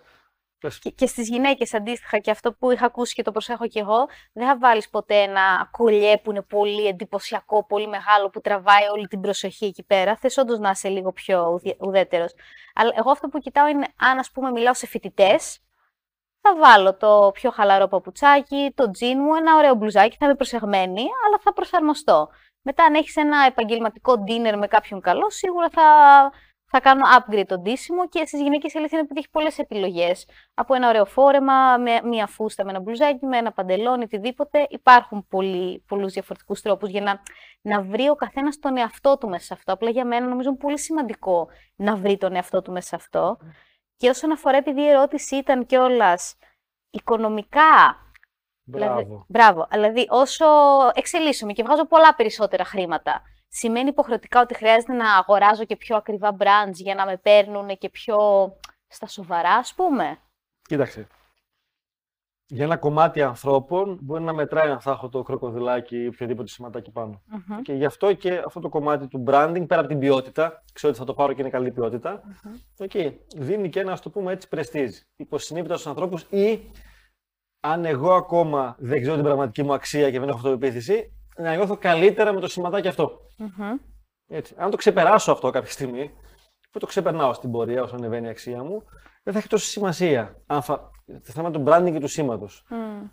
Και, 0.80 0.90
και 0.90 1.06
στις 1.06 1.28
γυναίκες 1.28 1.74
αντίστοιχα, 1.74 2.18
και 2.18 2.30
αυτό 2.30 2.52
που 2.52 2.70
είχα 2.70 2.86
ακούσει 2.86 3.14
και 3.14 3.22
το 3.22 3.32
προσέχω 3.32 3.66
κι 3.66 3.78
εγώ, 3.78 4.06
δεν 4.32 4.46
θα 4.46 4.58
βάλεις 4.58 4.88
ποτέ 4.88 5.14
ένα 5.14 5.68
κολλιέ 5.70 6.18
που 6.18 6.30
είναι 6.30 6.42
πολύ 6.42 6.86
εντυπωσιακό, 6.86 7.66
πολύ 7.66 7.86
μεγάλο, 7.88 8.30
που 8.30 8.40
τραβάει 8.40 8.88
όλη 8.92 9.06
την 9.06 9.20
προσοχή 9.20 9.64
εκεί 9.64 9.82
πέρα. 9.82 10.16
Θες 10.16 10.36
όντως 10.36 10.58
να 10.58 10.70
είσαι 10.70 10.88
λίγο 10.88 11.12
πιο 11.12 11.60
ουδέτερος. 11.78 12.34
Αλλά 12.74 12.92
εγώ 12.96 13.10
αυτό 13.10 13.28
που 13.28 13.38
κοιτάω 13.38 13.66
είναι, 13.66 13.86
αν 13.96 14.18
ας 14.18 14.30
πούμε 14.30 14.50
μιλάω 14.50 14.74
σε 14.74 14.86
φοιτητές, 14.86 15.58
θα 16.40 16.56
βάλω 16.56 16.96
το 16.96 17.30
πιο 17.34 17.50
χαλαρό 17.50 17.88
παπουτσάκι, 17.88 18.72
το 18.74 18.90
τζιν 18.90 19.18
μου, 19.18 19.34
ένα 19.34 19.56
ωραίο 19.56 19.74
μπλουζάκι, 19.74 20.16
θα 20.16 20.24
είμαι 20.24 20.34
προσεγμένη, 20.34 21.02
αλλά 21.26 21.38
θα 21.40 21.52
προσαρμοστώ. 21.52 22.28
Μετά, 22.62 22.84
αν 22.84 22.94
έχεις 22.94 23.16
ένα 23.16 23.44
επαγγελματικό 23.46 24.24
dinner 24.26 24.56
με 24.58 24.66
κάποιον 24.66 25.00
καλό, 25.00 25.30
σίγουρα 25.30 25.68
θα, 25.70 25.82
θα 26.64 26.80
κάνω 26.80 27.02
upgrade 27.18 27.44
το 27.46 27.58
ντύσιμο 27.58 28.08
και 28.08 28.26
στις 28.26 28.40
γυναίκες 28.40 28.74
η 28.74 28.78
αλήθεια 28.78 28.98
είναι 28.98 29.06
ότι 29.10 29.18
έχει 29.18 29.30
πολλές 29.30 29.58
επιλογές. 29.58 30.28
Από 30.54 30.74
ένα 30.74 30.88
ωραίο 30.88 31.04
φόρεμα, 31.04 31.78
με 31.78 32.00
μία 32.04 32.26
φούστα, 32.26 32.64
με 32.64 32.70
ένα 32.70 32.80
μπλουζάκι, 32.80 33.26
με 33.26 33.36
ένα 33.36 33.52
παντελόνι, 33.52 34.02
οτιδήποτε. 34.02 34.66
Υπάρχουν 34.70 35.26
πολλούς 35.86 36.12
διαφορετικούς 36.12 36.60
τρόπους 36.60 36.90
για 36.90 37.00
να, 37.00 37.22
να 37.60 37.82
βρει 37.82 38.08
ο 38.08 38.14
καθένας 38.14 38.58
τον 38.58 38.76
εαυτό 38.76 39.18
του 39.18 39.28
μέσα 39.28 39.44
σε 39.44 39.54
αυτό. 39.54 39.72
Απλά 39.72 39.90
για 39.90 40.04
μένα 40.04 40.26
νομίζω 40.26 40.48
είναι 40.48 40.58
πολύ 40.58 40.78
σημαντικό 40.78 41.48
να 41.76 41.96
βρει 41.96 42.16
τον 42.18 42.34
εαυτό 42.34 42.62
του 42.62 42.72
μέσα 42.72 42.86
σε 42.86 42.96
αυτό. 42.96 43.38
Και 43.96 44.08
όσον 44.08 44.32
αφορά, 44.32 44.56
επειδή 44.56 44.80
η 44.80 44.88
ερώτηση 44.88 45.36
ήταν 45.36 45.66
κιόλας 45.66 46.36
οικονομικά 46.90 47.96
Μπράβο. 48.78 49.00
Δηλαδή, 49.00 49.24
μπράβο. 49.28 49.66
Δηλαδή, 49.70 50.06
όσο 50.10 50.46
εξελίσσομαι 50.94 51.52
και 51.52 51.62
βγάζω 51.62 51.86
πολλά 51.86 52.14
περισσότερα 52.14 52.64
χρήματα, 52.64 53.22
σημαίνει 53.48 53.88
υποχρεωτικά 53.88 54.40
ότι 54.40 54.54
χρειάζεται 54.54 54.92
να 54.92 55.14
αγοράζω 55.14 55.64
και 55.64 55.76
πιο 55.76 55.96
ακριβά 55.96 56.36
brands 56.38 56.74
για 56.74 56.94
να 56.94 57.06
με 57.06 57.16
παίρνουν 57.16 57.78
και 57.78 57.88
πιο 57.88 58.16
στα 58.88 59.06
σοβαρά, 59.06 59.54
ας 59.54 59.74
πούμε. 59.74 60.18
Κοίταξε. 60.62 61.06
Για 62.46 62.64
ένα 62.64 62.76
κομμάτι 62.76 63.22
ανθρώπων 63.22 63.98
μπορεί 64.00 64.22
να 64.22 64.32
μετράει 64.32 64.70
αν 64.70 64.80
θα 64.80 64.90
έχω 64.90 65.08
το 65.08 65.22
κροκοδιλάκι 65.22 65.96
ή 65.96 66.06
οποιοδήποτε 66.06 66.48
σηματάκι 66.48 66.92
Και 67.62 67.72
γι' 67.72 67.84
αυτό 67.84 68.12
και 68.12 68.42
αυτό 68.46 68.60
το 68.60 68.68
κομμάτι 68.68 69.08
του 69.08 69.24
branding, 69.26 69.64
πέρα 69.66 69.80
από 69.80 69.88
την 69.88 69.98
ποιότητα, 69.98 70.62
ξέρω 70.72 70.92
ότι 70.92 71.00
θα 71.00 71.06
το 71.06 71.14
πάρω 71.14 71.32
και 71.32 71.40
είναι 71.40 71.50
καλή 71.50 71.70
ποιότητα, 71.70 72.22
mm-hmm. 72.22 72.86
okay, 72.86 73.12
δίνει 73.36 73.68
και 73.68 73.80
ένα, 73.80 73.92
ας 73.92 74.00
το 74.00 74.10
πούμε 74.10 74.32
έτσι, 74.32 74.48
πρεστίζ. 74.48 74.98
Υποσυνείδητα 75.16 75.74
στους 75.74 75.86
ανθρώπους 75.86 76.22
ή 76.22 76.70
αν 77.64 77.84
εγώ 77.84 78.14
ακόμα 78.14 78.76
δεν 78.78 79.00
ξέρω 79.00 79.14
την 79.14 79.24
πραγματική 79.24 79.62
μου 79.62 79.72
αξία 79.72 80.10
και 80.10 80.18
δεν 80.18 80.28
έχω 80.28 80.36
αυτοπεποίθηση, 80.36 81.12
να 81.36 81.54
νιώθω 81.54 81.76
καλύτερα 81.76 82.32
με 82.32 82.40
το 82.40 82.48
σηματάκι 82.48 82.88
αυτό. 82.88 83.20
Mm-hmm. 83.38 83.78
Έτσι. 84.28 84.54
Αν 84.56 84.70
το 84.70 84.76
ξεπεράσω 84.76 85.32
αυτό 85.32 85.50
κάποια 85.50 85.70
στιγμή, 85.70 86.10
που 86.70 86.78
το 86.78 86.86
ξεπερνάω 86.86 87.32
στην 87.32 87.50
πορεία 87.50 87.82
όσο 87.82 87.96
ανεβαίνει 87.96 88.26
η 88.26 88.30
αξία 88.30 88.62
μου, 88.62 88.82
δεν 89.22 89.32
θα 89.32 89.38
έχει 89.38 89.48
τόση 89.48 89.66
σημασία. 89.70 90.42
Αν 90.46 90.62
θα... 90.62 90.90
Το 91.06 91.32
θέμα 91.32 91.50
του 91.50 91.64
branding 91.66 91.92
και 91.92 92.00
του 92.00 92.08
σήματος. 92.08 92.66
Mm. 92.70 93.10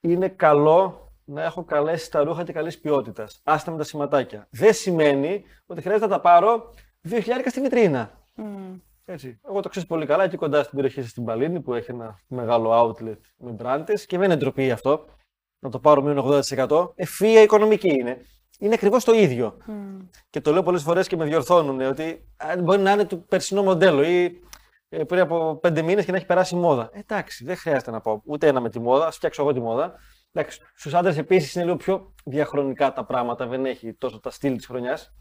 Είναι 0.00 0.28
καλό 0.28 1.12
να 1.24 1.42
έχω 1.42 1.64
καλέ 1.64 1.96
τα 2.10 2.24
ρούχα 2.24 2.44
και 2.44 2.52
καλής 2.52 2.80
ποιότητας. 2.80 3.40
Άστα 3.44 3.70
με 3.70 3.76
τα 3.76 3.84
σηματάκια. 3.84 4.46
Δεν 4.50 4.74
σημαίνει 4.74 5.44
ότι 5.66 5.80
χρειάζεται 5.80 6.06
να 6.06 6.12
τα 6.12 6.20
πάρω 6.20 6.74
2.000 7.08 7.20
στη 7.46 7.60
βιτρίνα. 7.60 8.10
Mm. 8.36 8.80
Έτσι. 9.04 9.40
Εγώ 9.48 9.60
το 9.60 9.68
ξέρω 9.68 9.86
πολύ 9.86 10.06
καλά, 10.06 10.24
εκεί 10.24 10.36
κοντά 10.36 10.62
στην 10.62 10.74
περιοχή 10.76 11.02
στην 11.02 11.24
Παλίνη 11.24 11.60
που 11.60 11.74
έχει 11.74 11.90
ένα 11.90 12.18
μεγάλο 12.26 12.70
outlet 12.72 13.18
με 13.36 13.50
μπράντε 13.50 13.92
και 13.92 14.18
δεν 14.18 14.22
είναι 14.22 14.36
ντροπή 14.36 14.70
αυτό. 14.70 15.04
Να 15.58 15.70
το 15.70 15.78
πάρω 15.78 16.02
μείον 16.02 16.42
80%. 16.68 16.92
Ευθεία 16.94 17.42
οικονομική 17.42 17.88
είναι. 17.88 18.20
Είναι 18.58 18.74
ακριβώς 18.74 19.04
το 19.04 19.12
ίδιο. 19.12 19.56
Mm. 19.68 20.08
Και 20.30 20.40
το 20.40 20.52
λέω 20.52 20.62
πολλές 20.62 20.82
φορές 20.82 21.08
και 21.08 21.16
με 21.16 21.24
διορθώνουν 21.24 21.80
ότι 21.80 22.28
μπορεί 22.58 22.80
να 22.80 22.92
είναι 22.92 23.04
του 23.04 23.24
περσινό 23.24 23.62
μοντέλο 23.62 24.02
ή 24.02 24.40
ε, 24.88 25.04
πριν 25.04 25.20
από 25.20 25.56
πέντε 25.56 25.82
μήνες 25.82 26.04
και 26.04 26.10
να 26.10 26.16
έχει 26.16 26.26
περάσει 26.26 26.54
η 26.54 26.58
μόδα. 26.58 26.90
Ε, 26.92 26.98
εντάξει, 26.98 27.44
δεν 27.44 27.56
χρειάζεται 27.56 27.90
να 27.90 28.00
πάω 28.00 28.20
ούτε 28.24 28.46
ένα 28.46 28.60
με 28.60 28.70
τη 28.70 28.80
μόδα, 28.80 29.06
ας 29.06 29.16
φτιάξω 29.16 29.42
εγώ 29.42 29.52
τη 29.52 29.60
μόδα. 29.60 29.94
Στους 30.74 30.94
άντρες 30.94 31.18
επίσης 31.18 31.54
είναι 31.54 31.64
λίγο 31.64 31.76
πιο 31.76 32.14
διαχρονικά 32.24 32.92
τα 32.92 33.04
πράγματα, 33.04 33.46
δεν 33.46 33.66
έχει 33.66 33.94
τόσο 33.94 34.20
τα 34.20 34.30
στυλ 34.30 34.56
της 34.56 34.66
χρονιάς. 34.66 35.14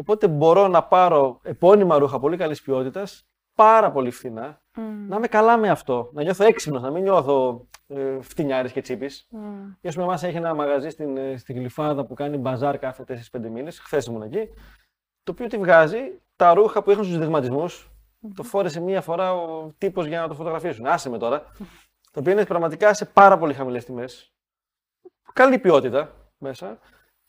Οπότε 0.00 0.28
μπορώ 0.28 0.68
να 0.68 0.82
πάρω 0.82 1.40
επώνυμα 1.42 1.98
ρούχα 1.98 2.18
πολύ 2.18 2.36
καλής 2.36 2.62
ποιότητας, 2.62 3.28
πάρα 3.54 3.90
πολύ 3.90 4.10
φθηνά, 4.10 4.62
mm. 4.76 4.80
να 5.08 5.16
είμαι 5.16 5.26
καλά 5.26 5.56
με 5.56 5.70
αυτό. 5.70 6.10
Να 6.12 6.22
νιώθω 6.22 6.44
έξυπνος, 6.44 6.82
να 6.82 6.90
μην 6.90 7.02
νιώθω 7.02 7.66
ε, 7.86 8.20
φτηνιάρης 8.20 8.72
και 8.72 8.80
τσίπης. 8.80 9.28
Mm. 9.32 9.36
Και 9.80 9.88
α 9.88 9.90
πούμε, 9.92 10.04
εμά 10.04 10.18
έχει 10.22 10.36
ένα 10.36 10.54
μαγαζί 10.54 10.88
στην, 10.88 11.16
ε, 11.16 11.36
στην 11.36 11.56
Γλυφάδα 11.56 12.06
που 12.06 12.14
κάνει 12.14 12.36
μπαζάρ 12.36 12.78
κάθε 12.78 13.04
4-5 13.32 13.48
μήνες. 13.50 13.78
Χθες 13.78 14.06
ήμουν 14.06 14.22
εκεί. 14.22 14.48
Το 15.22 15.32
οποίο 15.32 15.46
τη 15.46 15.56
βγάζει 15.56 16.20
τα 16.36 16.54
ρούχα 16.54 16.82
που 16.82 16.90
είχαν 16.90 17.04
στους 17.04 17.18
δειγματισμού. 17.18 17.68
Mm-hmm. 17.68 18.30
Το 18.34 18.42
φόρεσε 18.42 18.80
μία 18.80 19.00
φορά 19.00 19.34
ο 19.34 19.74
τύπος 19.78 20.06
για 20.06 20.20
να 20.20 20.28
το 20.28 20.34
φωτογραφίσουν. 20.34 20.86
Άσε 20.86 21.10
με 21.10 21.18
τώρα. 21.18 21.42
το 22.12 22.20
οποίο 22.20 22.32
είναι 22.32 22.46
πραγματικά 22.46 22.94
σε 22.94 23.04
πάρα 23.04 23.38
πολύ 23.38 23.54
χαμηλές 23.54 23.84
τιμές. 23.84 24.32
Καλή 25.32 25.58
ποιότητα 25.58 26.12
μέσα. 26.38 26.78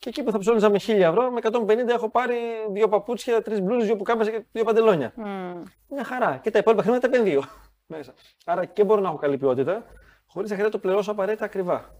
Και 0.02 0.08
εκεί 0.08 0.22
που 0.22 0.30
θα 0.30 0.38
ψώνιζα 0.38 0.70
με 0.70 0.78
1000 0.86 0.88
ευρώ, 0.88 1.30
με 1.30 1.40
150 1.42 1.88
έχω 1.88 2.10
πάρει 2.10 2.36
δύο 2.70 2.88
παπούτσια, 2.88 3.42
τρεις 3.42 3.60
μπλούζες, 3.60 3.86
δύο 3.86 3.96
πουκάμεσε 3.96 4.30
και 4.30 4.44
δύο 4.52 4.64
παντελόνια. 4.64 5.12
Mm. 5.16 5.62
Μια 5.88 6.04
χαρά. 6.04 6.36
Και 6.42 6.50
τα 6.50 6.58
υπόλοιπα 6.58 6.82
χρήματα 6.82 7.08
τα 7.08 7.16
επενδύω 7.16 7.42
μέσα. 7.86 8.14
Άρα 8.44 8.64
και 8.64 8.84
μπορώ 8.84 9.00
να 9.00 9.08
έχω 9.08 9.16
καλή 9.16 9.38
ποιότητα, 9.38 9.84
χωρίς 10.26 10.50
να 10.50 10.56
χρειάζεται 10.56 10.62
να 10.62 10.70
το 10.70 10.78
πληρώσω 10.78 11.10
απαραίτητα 11.10 11.44
ακριβά. 11.44 11.94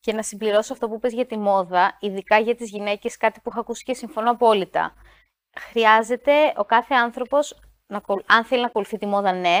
Και 0.00 0.12
να 0.12 0.22
συμπληρώσω 0.22 0.72
αυτό 0.72 0.88
που 0.88 0.98
πες 0.98 1.12
για 1.12 1.26
τη 1.26 1.38
μόδα, 1.38 1.96
ειδικά 2.00 2.38
για 2.38 2.54
τις 2.54 2.70
γυναίκες, 2.70 3.16
κάτι 3.16 3.40
που 3.40 3.50
έχω 3.50 3.60
ακούσει 3.60 3.84
και 3.84 3.94
συμφωνώ 3.94 4.30
απόλυτα. 4.30 4.94
Χρειάζεται 5.58 6.32
ο 6.56 6.64
κάθε 6.64 6.94
άνθρωπος, 6.94 7.60
αν 8.26 8.44
θέλει 8.44 8.60
να 8.60 8.66
ακολουθεί 8.66 8.98
τη 8.98 9.06
μόδα, 9.06 9.32
ναι, 9.32 9.58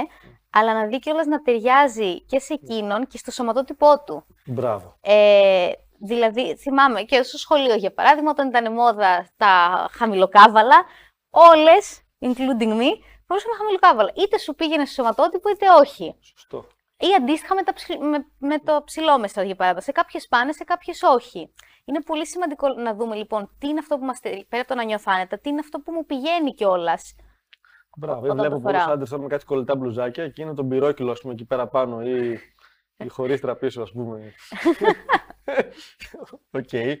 αλλά 0.50 0.74
να 0.74 0.86
δει 0.86 0.98
κιόλας 0.98 1.26
να 1.26 1.42
ταιριάζει 1.42 2.20
και 2.20 2.38
σε 2.38 2.52
εκείνον 2.54 3.06
και 3.06 3.18
στο 3.18 3.30
σωματότυπό 3.30 4.02
του. 4.06 4.26
Μπράβο. 4.46 4.96
Ε, 5.00 5.72
δηλαδή, 5.98 6.56
θυμάμαι 6.56 7.02
και 7.02 7.22
στο 7.22 7.38
σχολείο, 7.38 7.74
για 7.74 7.92
παράδειγμα, 7.92 8.30
όταν 8.30 8.48
ήταν 8.48 8.72
μόδα 8.72 9.28
τα 9.36 9.86
χαμηλοκάβαλα, 9.92 10.84
όλες, 11.30 12.02
including 12.20 12.72
me, 12.80 12.90
φορούσαν 13.26 13.50
τα 13.50 13.56
χαμηλοκάβαλα. 13.56 14.12
Είτε 14.14 14.38
σου 14.38 14.54
πήγαινε 14.54 14.84
στο 14.84 14.94
σωματότυπο, 14.94 15.48
είτε 15.48 15.66
όχι. 15.80 16.16
Σωστό. 16.20 16.66
Ή 16.96 17.14
αντίστοιχα 17.18 17.54
με, 17.54 17.62
τα 17.62 17.72
με, 18.08 18.26
με 18.38 18.58
το 18.58 18.82
ψηλόμεσο, 18.84 19.40
για 19.40 19.54
παράδειγμα. 19.54 19.84
Σε 19.84 19.92
κάποιες 19.92 20.28
πάνε, 20.28 20.52
σε 20.52 20.64
κάποιες 20.64 21.02
όχι. 21.02 21.52
Είναι 21.84 22.02
πολύ 22.02 22.26
σημαντικό 22.26 22.68
να 22.68 22.94
δούμε 22.94 23.16
λοιπόν 23.16 23.50
τι 23.58 23.68
είναι 23.68 23.78
αυτό 23.78 23.98
που 23.98 24.04
μας 24.04 24.20
πέρα 24.20 24.62
από 24.62 24.66
το 24.66 24.74
να 24.74 24.84
νιώθω 24.84 25.12
άνετα, 25.14 25.38
τι 25.38 25.48
είναι 25.48 25.60
αυτό 25.60 25.78
που 25.78 25.92
μου 25.92 26.04
πηγαίνει 26.04 26.54
κιόλας. 26.54 27.14
Μπράβο, 27.96 28.34
βλέπω 28.34 28.60
πολλούς 28.60 28.76
άντρες 28.76 29.18
με 29.18 29.26
κάτι 29.26 29.44
κολλητά 29.44 29.76
μπλουζάκια 29.76 30.28
και 30.28 30.42
είναι 30.42 30.54
το 30.54 30.68
μπυρόκοιλο, 30.68 31.10
ας 31.10 31.20
πούμε, 31.20 31.32
εκεί 31.32 31.44
πέρα 31.44 31.68
πάνω 31.68 32.02
ή, 32.02 32.38
ή 32.96 33.08
χωρίς 33.08 33.40
τραπίσω, 33.40 33.82
ας 33.82 33.92
πούμε. 33.92 34.32
OK. 36.50 36.68
okay. 36.70 36.94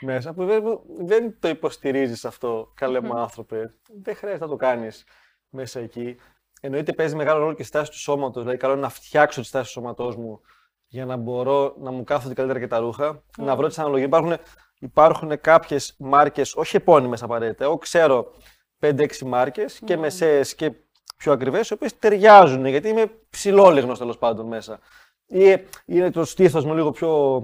Μέσα 0.00 0.32
που 0.32 0.44
δεν, 0.44 0.62
δεν 0.98 1.36
το 1.40 1.48
υποστηρίζεις 1.48 2.24
αυτό, 2.24 2.72
καλέ 2.74 3.00
μου 3.00 3.18
άνθρωπε. 3.18 3.74
Δεν 4.02 4.16
χρειάζεται 4.16 4.44
να 4.44 4.50
το 4.50 4.56
κάνεις 4.56 5.04
μέσα 5.48 5.80
εκεί. 5.80 6.16
Εννοείται 6.60 6.92
παίζει 6.92 7.14
μεγάλο 7.14 7.38
ρόλο 7.38 7.54
και 7.54 7.62
η 7.62 7.64
στάση 7.64 7.90
του 7.90 7.98
σώματος. 7.98 8.42
Δηλαδή, 8.42 8.58
καλό 8.58 8.72
είναι 8.72 8.82
να 8.82 8.88
φτιάξω 8.88 9.40
τη 9.40 9.46
στάση 9.46 9.64
του 9.64 9.70
σώματός 9.70 10.16
μου 10.16 10.40
για 10.86 11.04
να 11.04 11.16
μπορώ 11.16 11.74
να 11.78 11.90
μου 11.90 12.04
κάθονται 12.04 12.34
καλύτερα 12.34 12.60
και 12.60 12.66
τα 12.66 12.78
ρούχα. 12.78 13.22
Να 13.38 13.56
βρω 13.56 13.66
τις 13.66 13.78
αναλογίες. 13.78 14.06
Υπάρχουν, 14.06 14.36
υπάρχουν 14.78 15.40
κάποιες 15.40 15.94
μάρκες, 15.98 16.54
όχι 16.54 16.76
επώνυμες 16.76 17.22
απαραίτητα. 17.22 17.64
Εγώ 17.64 17.78
ξέρω 17.78 18.32
5-6 18.80 19.18
μάρκες 19.24 19.80
και 19.84 19.96
μεσαίες 19.96 20.54
και 20.54 20.72
πιο 21.16 21.32
ακριβές, 21.32 21.70
οι 21.70 21.72
οποίες 21.72 21.98
ταιριάζουν 21.98 22.66
γιατί 22.66 22.88
είμαι 22.88 23.10
ψηλόλιγνος 23.30 23.98
τέλος 23.98 24.18
πάντων 24.18 24.46
μέσα. 24.46 24.78
Ή 25.26 25.56
είναι 25.84 26.10
το 26.10 26.24
στήθος 26.24 26.64
μου 26.64 26.74
λίγο 26.74 26.90
πιο 26.90 27.40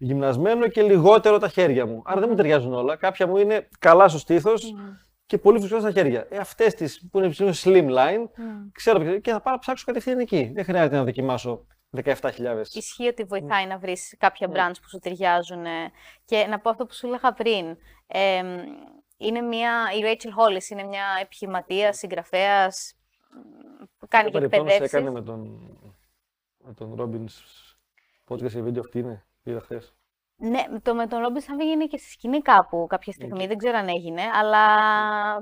γυμνασμένο 0.00 0.68
και 0.68 0.82
λιγότερο 0.82 1.38
τα 1.38 1.48
χέρια 1.48 1.86
μου. 1.86 2.02
Άρα 2.04 2.20
δεν 2.20 2.28
μου 2.28 2.36
ταιριάζουν 2.36 2.72
όλα. 2.72 2.96
Κάποια 2.96 3.26
μου 3.26 3.36
είναι 3.36 3.68
καλά 3.78 4.08
στο 4.08 4.18
στήθος 4.18 4.74
και 5.26 5.38
πολύ 5.38 5.60
φυσικά 5.60 5.80
στα 5.80 5.90
χέρια. 5.90 6.26
Ε, 6.30 6.36
Αυτές 6.38 6.74
τις 6.74 7.08
που 7.10 7.18
είναι 7.18 7.28
ψηλό 7.28 7.54
slimline, 7.64 8.28
ξέρω 8.72 9.18
και 9.18 9.30
θα 9.30 9.40
πάω 9.40 9.54
να 9.54 9.60
ψάξω 9.60 9.84
κατευθείαν 9.86 10.18
εκεί. 10.18 10.50
Δεν 10.54 10.64
χρειάζεται 10.64 10.96
να 10.96 11.04
δοκιμάσω 11.04 11.66
17.000. 12.04 12.12
Ισχύει 12.72 13.06
ότι 13.06 13.24
βοηθάει 13.24 13.66
να 13.66 13.78
βρεις 13.78 14.14
κάποια 14.18 14.46
ναι. 14.46 14.54
brands 14.56 14.76
που 14.82 14.88
σου 14.88 14.98
ταιριάζουν. 14.98 15.64
Και 16.24 16.46
να 16.48 16.58
πω 16.58 16.70
αυτό 16.70 16.86
που 16.86 16.94
σου 16.94 17.06
έλεγα 17.06 17.32
πριν. 17.32 17.76
Ε, 18.06 18.42
είναι 19.16 19.40
μια, 19.40 19.72
η 19.98 20.00
Rachel 20.04 20.28
Hollis 20.28 20.70
είναι 20.70 20.82
μια 20.82 21.04
επιχειρηματία, 21.22 21.92
συγγραφέας 21.92 22.94
που 23.98 24.06
κάνει 24.08 24.30
και 24.30 24.38
εκπαιδεύσεις. 24.38 24.92
έκανε 24.92 25.10
με 25.10 25.22
τον, 25.22 25.60
με 26.64 26.74
τον 26.74 26.94
Robbins 26.98 27.34
podcast 28.28 28.50
για 28.50 28.62
βίντεο 28.62 28.82
αυτή 28.82 28.98
είναι, 28.98 29.26
είδα 29.42 29.60
χθες. 29.60 29.94
Ναι, 30.42 30.64
το 30.82 30.94
με 30.94 31.06
τον 31.06 31.20
Ρόμπιν 31.20 31.42
θα 31.42 31.54
έγινε 31.60 31.86
και 31.86 31.96
στη 31.96 32.10
σκηνή 32.10 32.40
κάπου 32.40 32.86
κάποια 32.88 33.12
στιγμή. 33.12 33.46
Δεν 33.46 33.56
ξέρω 33.56 33.76
αν 33.76 33.88
έγινε, 33.88 34.22
αλλά 34.34 34.64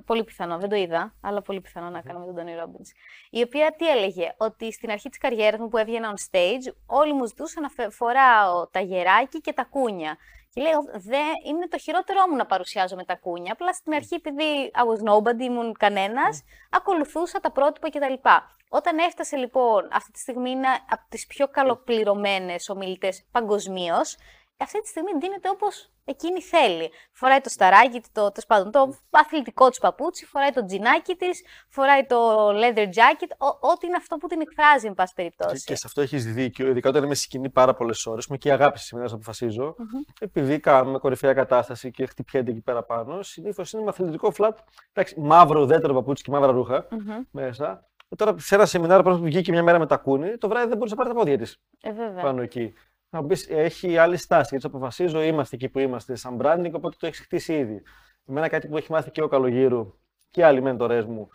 πολύ 0.02 0.24
πιθανό. 0.24 0.58
Δεν 0.58 0.68
το 0.68 0.76
είδα, 0.76 1.14
αλλά 1.22 1.42
πολύ 1.42 1.60
πιθανό 1.60 1.90
να 1.90 2.00
κάνω 2.00 2.18
με 2.18 2.26
τον 2.26 2.34
Τόνι 2.34 2.54
Ρόμπινς. 2.54 2.90
Η 3.30 3.42
οποία 3.42 3.74
τι 3.78 3.88
έλεγε, 3.88 4.34
ότι 4.36 4.72
στην 4.72 4.90
αρχή 4.90 5.08
της 5.08 5.18
καριέρας 5.18 5.60
μου 5.60 5.68
που 5.68 5.76
έβγαινα 5.76 6.12
on 6.14 6.30
stage, 6.30 6.74
όλοι 6.86 7.12
μου 7.12 7.26
ζητούσαν 7.26 7.62
να 7.62 7.90
φοράω 7.90 8.68
τα 8.68 8.80
γεράκι 8.80 9.40
και 9.40 9.52
τα 9.52 9.64
κούνια. 9.64 10.16
Και 10.52 10.60
λέει, 10.60 10.72
δε, 10.94 11.16
είναι 11.46 11.68
το 11.68 11.78
χειρότερό 11.78 12.28
μου 12.28 12.36
να 12.36 12.46
παρουσιάζω 12.46 12.96
με 12.96 13.04
τα 13.04 13.16
κούνια. 13.16 13.52
Απλά 13.52 13.72
στην 13.72 13.94
αρχή, 13.94 14.14
επειδή 14.14 14.70
I 14.74 14.80
was 14.80 15.12
nobody, 15.12 15.40
ήμουν 15.40 15.76
κανένας, 15.78 16.42
ακολουθούσα 16.70 17.40
τα 17.40 17.50
πρότυπα 17.50 17.90
κτλ. 17.90 18.28
Όταν 18.68 18.98
έφτασε 18.98 19.36
λοιπόν, 19.36 19.88
αυτή 19.92 20.12
τη 20.12 20.18
στιγμή 20.18 20.50
είναι 20.50 20.68
από 20.88 21.02
τις 21.08 21.26
πιο 21.26 21.48
καλοπληρωμένες 21.48 22.68
ομιλητές 22.68 23.24
παγκοσμίως, 23.32 24.16
αυτή 24.64 24.80
τη 24.80 24.88
στιγμή 24.88 25.10
δίνεται 25.20 25.48
όπως 25.48 25.90
εκείνη 26.04 26.40
θέλει. 26.42 26.90
Φοράει 27.12 27.40
το 27.40 27.48
σταράκι, 27.48 28.02
το, 28.12 28.32
το, 28.32 28.42
το, 28.48 28.70
το 28.70 28.96
αθλητικό 29.10 29.68
της 29.68 29.78
παπούτσι, 29.78 30.26
φοράει 30.26 30.50
το 30.50 30.64
τζινάκι 30.64 31.14
της, 31.14 31.42
φοράει 31.68 32.06
το 32.06 32.48
leather 32.48 32.86
jacket, 32.86 33.30
ό,τι 33.60 33.86
είναι 33.86 33.96
αυτό 33.96 34.16
που 34.16 34.26
την 34.26 34.40
εκφράζει, 34.40 34.86
εν 34.86 34.94
πάση 34.94 35.12
περιπτώσει. 35.14 35.54
Και, 35.54 35.72
και 35.72 35.74
σε 35.74 35.82
αυτό 35.86 36.00
έχεις 36.00 36.32
δίκιο, 36.32 36.68
ειδικά 36.68 36.88
όταν 36.88 37.04
είμαι 37.04 37.14
σκηνή 37.14 37.50
πάρα 37.50 37.74
πολλές 37.74 38.06
ώρες, 38.06 38.26
με 38.26 38.36
και 38.36 38.48
η 38.48 38.50
αγάπη 38.50 38.78
σήμερα 38.78 39.08
να 39.08 39.14
αποφασίζω, 39.14 39.76
mm-hmm. 39.78 40.14
επειδή 40.20 40.60
κάνουμε 40.60 40.98
κορυφαία 40.98 41.32
κατάσταση 41.32 41.90
και 41.90 42.06
χτυπιέται 42.06 42.50
εκεί 42.50 42.60
πέρα 42.60 42.82
πάνω, 42.82 43.22
συνήθως 43.22 43.72
είναι 43.72 43.82
με 43.82 43.88
αθλητικό 43.88 44.32
flat, 44.36 44.52
εντάξει, 44.92 45.20
μαύρο 45.20 45.60
ουδέτερο 45.60 45.94
παπούτσι 45.94 46.22
και 46.22 46.30
μαύρα 46.30 46.52
ρούχα 46.52 46.88
mm-hmm. 46.90 47.26
μέσα. 47.30 47.82
Τώρα 48.16 48.34
σε 48.38 48.54
ένα 48.54 48.66
σεμινάριο 48.66 49.02
που 49.02 49.22
βγήκε 49.22 49.52
μια 49.52 49.62
μέρα 49.62 49.78
με 49.78 49.86
τα 49.86 49.96
κούνη, 49.96 50.36
το 50.38 50.48
βράδυ 50.48 50.68
δεν 50.68 50.76
μπορούσε 50.76 50.94
να 50.94 51.02
πάρει 51.02 51.14
τα 51.14 51.20
πόδια 51.20 51.38
της. 51.38 51.60
Ε, 51.82 51.90
πάνω 52.22 52.42
εκεί 52.42 52.74
να 53.10 53.24
πεις 53.24 53.48
έχει 53.48 53.96
άλλη 53.96 54.16
στάση. 54.16 54.48
Γιατί 54.50 54.66
αποφασίζω, 54.66 55.22
είμαστε 55.22 55.56
εκεί 55.56 55.68
που 55.68 55.78
είμαστε 55.78 56.14
σαν 56.14 56.38
branding, 56.42 56.70
οπότε 56.72 56.96
το 56.98 57.06
έχεις 57.06 57.20
χτίσει 57.20 57.54
ήδη. 57.54 57.82
Εμένα 58.26 58.48
κάτι 58.48 58.68
που 58.68 58.76
έχει 58.76 58.92
μάθει 58.92 59.10
και 59.10 59.22
ο 59.22 59.28
Καλογύρου 59.28 59.94
και 60.30 60.44
άλλοι 60.44 60.62
μέντορές 60.62 61.04
μου 61.04 61.28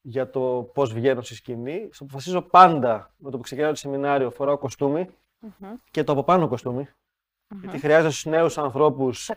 για 0.00 0.30
το 0.30 0.70
πώς 0.74 0.92
βγαίνω 0.92 1.22
στη 1.22 1.34
σκηνή. 1.34 1.88
Στο 1.92 2.04
αποφασίζω 2.04 2.42
πάντα 2.42 3.14
με 3.16 3.30
το 3.30 3.36
που 3.36 3.42
ξεκινάω 3.42 3.70
το 3.70 3.76
σεμινάριο, 3.76 4.30
φοράω 4.30 4.58
κοστούμι 4.58 5.08
mm-hmm. 5.42 5.74
και 5.90 6.04
το 6.04 6.12
από 6.12 6.24
πάνω 6.24 6.48
κοστούμι. 6.48 6.88
Mm-hmm. 6.88 7.58
Γιατί 7.60 7.78
χρειάζεται 7.78 8.10
στους 8.10 8.24
νέους 8.24 8.58
ανθρώπους. 8.58 9.30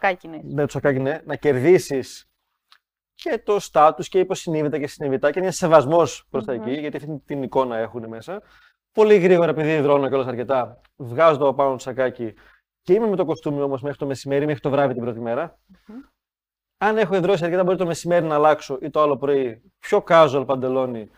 Ναι, 0.43 0.65
του 0.65 0.79
ναι, 0.89 1.21
να 1.25 1.36
κερδίσεις 1.36 2.25
και 3.13 3.41
το 3.45 3.60
στάτου 3.60 4.03
και 4.03 4.19
υποσυνείδητα 4.19 4.79
και 4.79 4.88
συνειδητά 4.88 5.31
και 5.31 5.39
ένα 5.39 5.51
σεβασμός 5.51 6.25
προς 6.29 6.45
τα 6.45 6.53
εκεί, 6.53 6.71
γιατί 6.71 6.98
αυτή 6.98 7.21
την 7.25 7.43
εικόνα 7.43 7.77
έχουν 7.77 8.07
μέσα 8.07 8.41
πολύ 8.91 9.17
γρήγορα, 9.17 9.50
επειδή 9.50 9.79
δρώνω 9.79 10.07
κιόλας 10.07 10.27
αρκετά, 10.27 10.81
βγάζω 10.95 11.38
το 11.38 11.53
πάνω 11.53 11.75
του 11.75 11.81
σακάκι 11.81 12.33
και 12.81 12.93
είμαι 12.93 13.07
με 13.07 13.15
το 13.15 13.25
κοστούμι 13.25 13.62
όμως 13.62 13.81
μέχρι 13.81 13.98
το 13.98 14.05
μεσημέρι, 14.05 14.45
μέχρι 14.45 14.62
το 14.62 14.69
βράδυ 14.69 14.93
την 14.93 15.03
πρώτη 15.03 15.19
μέρα. 15.19 15.60
Mm-hmm. 15.74 16.10
Αν 16.77 16.98
έχω 16.98 17.15
εδρώσει 17.15 17.43
αρκετά, 17.43 17.63
μπορεί 17.63 17.77
το 17.77 17.86
μεσημέρι 17.86 18.25
να 18.25 18.36
αλλάξω 18.36 18.77
ή 18.81 18.89
το 18.89 19.01
άλλο 19.01 19.17
πρωί 19.17 19.74
πιο 19.79 20.03
casual 20.07 20.43
παντελόνι 20.48 21.10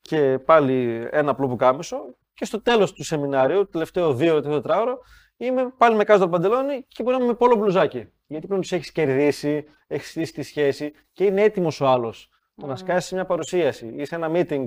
και 0.00 0.38
πάλι 0.38 1.08
ένα 1.10 1.30
απλό 1.30 1.48
πουκάμισο. 1.48 1.96
Και 2.34 2.44
στο 2.44 2.62
τέλος 2.62 2.92
του 2.92 3.04
σεμινάριου, 3.04 3.58
το 3.58 3.68
τελευταίο 3.68 4.14
δύο 4.14 4.36
ή 4.36 4.40
τετράωρο, 4.40 4.98
είμαι 5.36 5.72
πάλι 5.78 5.96
με 5.96 6.04
casual 6.06 6.28
παντελόνι 6.30 6.84
και 6.88 7.02
μπορεί 7.02 7.16
να 7.16 7.22
είμαι 7.22 7.32
με 7.32 7.38
πόλο 7.38 7.56
μπλουζάκι. 7.56 8.12
Γιατί 8.26 8.46
πλέον 8.46 8.60
τους 8.60 8.72
έχεις 8.72 8.92
κερδίσει, 8.92 9.64
έχεις 9.86 10.10
στήσει 10.10 10.32
τη 10.32 10.42
σχέση 10.42 10.92
και 11.12 11.24
είναι 11.24 11.42
έτοιμος 11.42 11.80
ο 11.80 11.86
άλλος. 11.86 12.30
Mm. 12.30 12.60
Το 12.60 12.66
να 12.66 12.76
σκάσεις 12.76 13.12
μια 13.12 13.24
παρουσίαση 13.24 13.94
ή 13.96 14.04
σε 14.04 14.14
ένα 14.14 14.30
meeting 14.32 14.66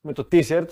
με 0.00 0.12
το 0.12 0.28
t-shirt, 0.32 0.68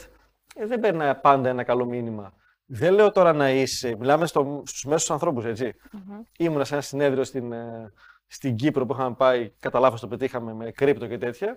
ε, 0.54 0.66
δεν 0.66 0.80
παίρνει 0.80 1.14
πάντα 1.23 1.49
ένα 1.49 1.62
καλό 1.62 1.85
μήνυμα. 1.85 2.32
Δεν 2.66 2.94
λέω 2.94 3.11
τώρα 3.11 3.32
να 3.32 3.50
είσαι. 3.50 3.97
Μιλάμε 3.99 4.26
στο, 4.26 4.62
στους 4.66 4.85
μέσους 4.85 5.11
ανθρώπους, 5.11 5.44
έτσι. 5.44 5.73
Mm-hmm. 5.92 6.23
Ήμουνα 6.38 6.64
σε 6.64 6.75
ένα 6.75 6.82
συνέδριο 6.82 7.25
στην, 7.25 7.52
ε, 7.52 7.92
στην 8.26 8.56
Κύπρο 8.56 8.87
που 8.87 8.92
είχαμε 8.92 9.14
πάει. 9.14 9.52
Κατά 9.61 9.80
λάθος 9.80 10.00
το 10.00 10.09
πετύχαμε 10.09 10.54
με 10.54 10.71
κρύπτο 10.71 11.06
και 11.06 11.18
τέτοια. 11.18 11.56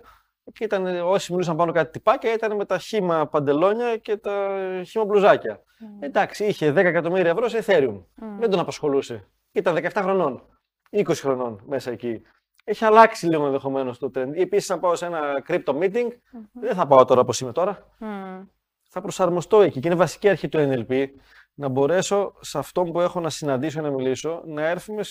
Και 0.53 0.63
ήταν, 0.63 0.85
όσοι 0.85 1.31
μιλούσαν 1.31 1.55
πάνω 1.55 1.71
κάτι 1.71 1.91
τυπάκια 1.91 2.33
ήταν 2.33 2.55
με 2.55 2.65
τα 2.65 2.77
χήμα 2.77 3.27
παντελόνια 3.27 3.97
και 3.97 4.17
τα 4.17 4.57
χήμα 4.85 5.05
μπλουζάκια. 5.05 5.57
Mm. 5.57 6.03
Εντάξει, 6.03 6.45
είχε 6.45 6.71
10 6.71 6.75
εκατομμύρια 6.75 7.31
ευρώ 7.31 7.47
σε 7.47 7.63
Ethereum. 7.65 7.95
Mm. 7.95 8.23
Δεν 8.39 8.49
τον 8.49 8.59
απασχολούσε. 8.59 9.27
Ήταν 9.51 9.75
17 9.75 9.89
χρονών, 9.93 10.43
20 10.89 11.03
χρονών 11.13 11.61
μέσα 11.67 11.91
εκεί. 11.91 12.21
Έχει 12.63 12.85
αλλάξει 12.85 13.27
λίγο 13.27 13.45
ενδεχομένως 13.45 13.97
το 13.99 14.11
trend. 14.15 14.31
Επίσης, 14.33 14.69
αν 14.69 14.79
πάω 14.79 14.95
σε 14.95 15.05
ένα 15.05 15.21
crypto 15.47 15.73
meeting, 15.79 16.07
mm-hmm. 16.07 16.49
δεν 16.53 16.75
θα 16.75 16.87
πάω 16.87 17.05
τώρα 17.05 17.21
όπως 17.21 17.39
είμαι 17.39 17.51
τώρα. 17.51 17.85
Mm 17.99 18.47
θα 18.95 19.01
προσαρμοστώ 19.01 19.61
εκεί. 19.61 19.79
Και 19.79 19.87
είναι 19.87 19.97
βασική 19.97 20.29
αρχή 20.29 20.49
του 20.49 20.57
NLP 20.71 21.05
να 21.53 21.67
μπορέσω 21.67 22.33
σε 22.41 22.57
αυτό 22.57 22.83
που 22.83 23.01
έχω 23.01 23.19
να 23.19 23.29
συναντήσω, 23.29 23.81
να 23.81 23.89
μιλήσω, 23.89 24.41
να 24.45 24.67
έρθουμε 24.67 25.03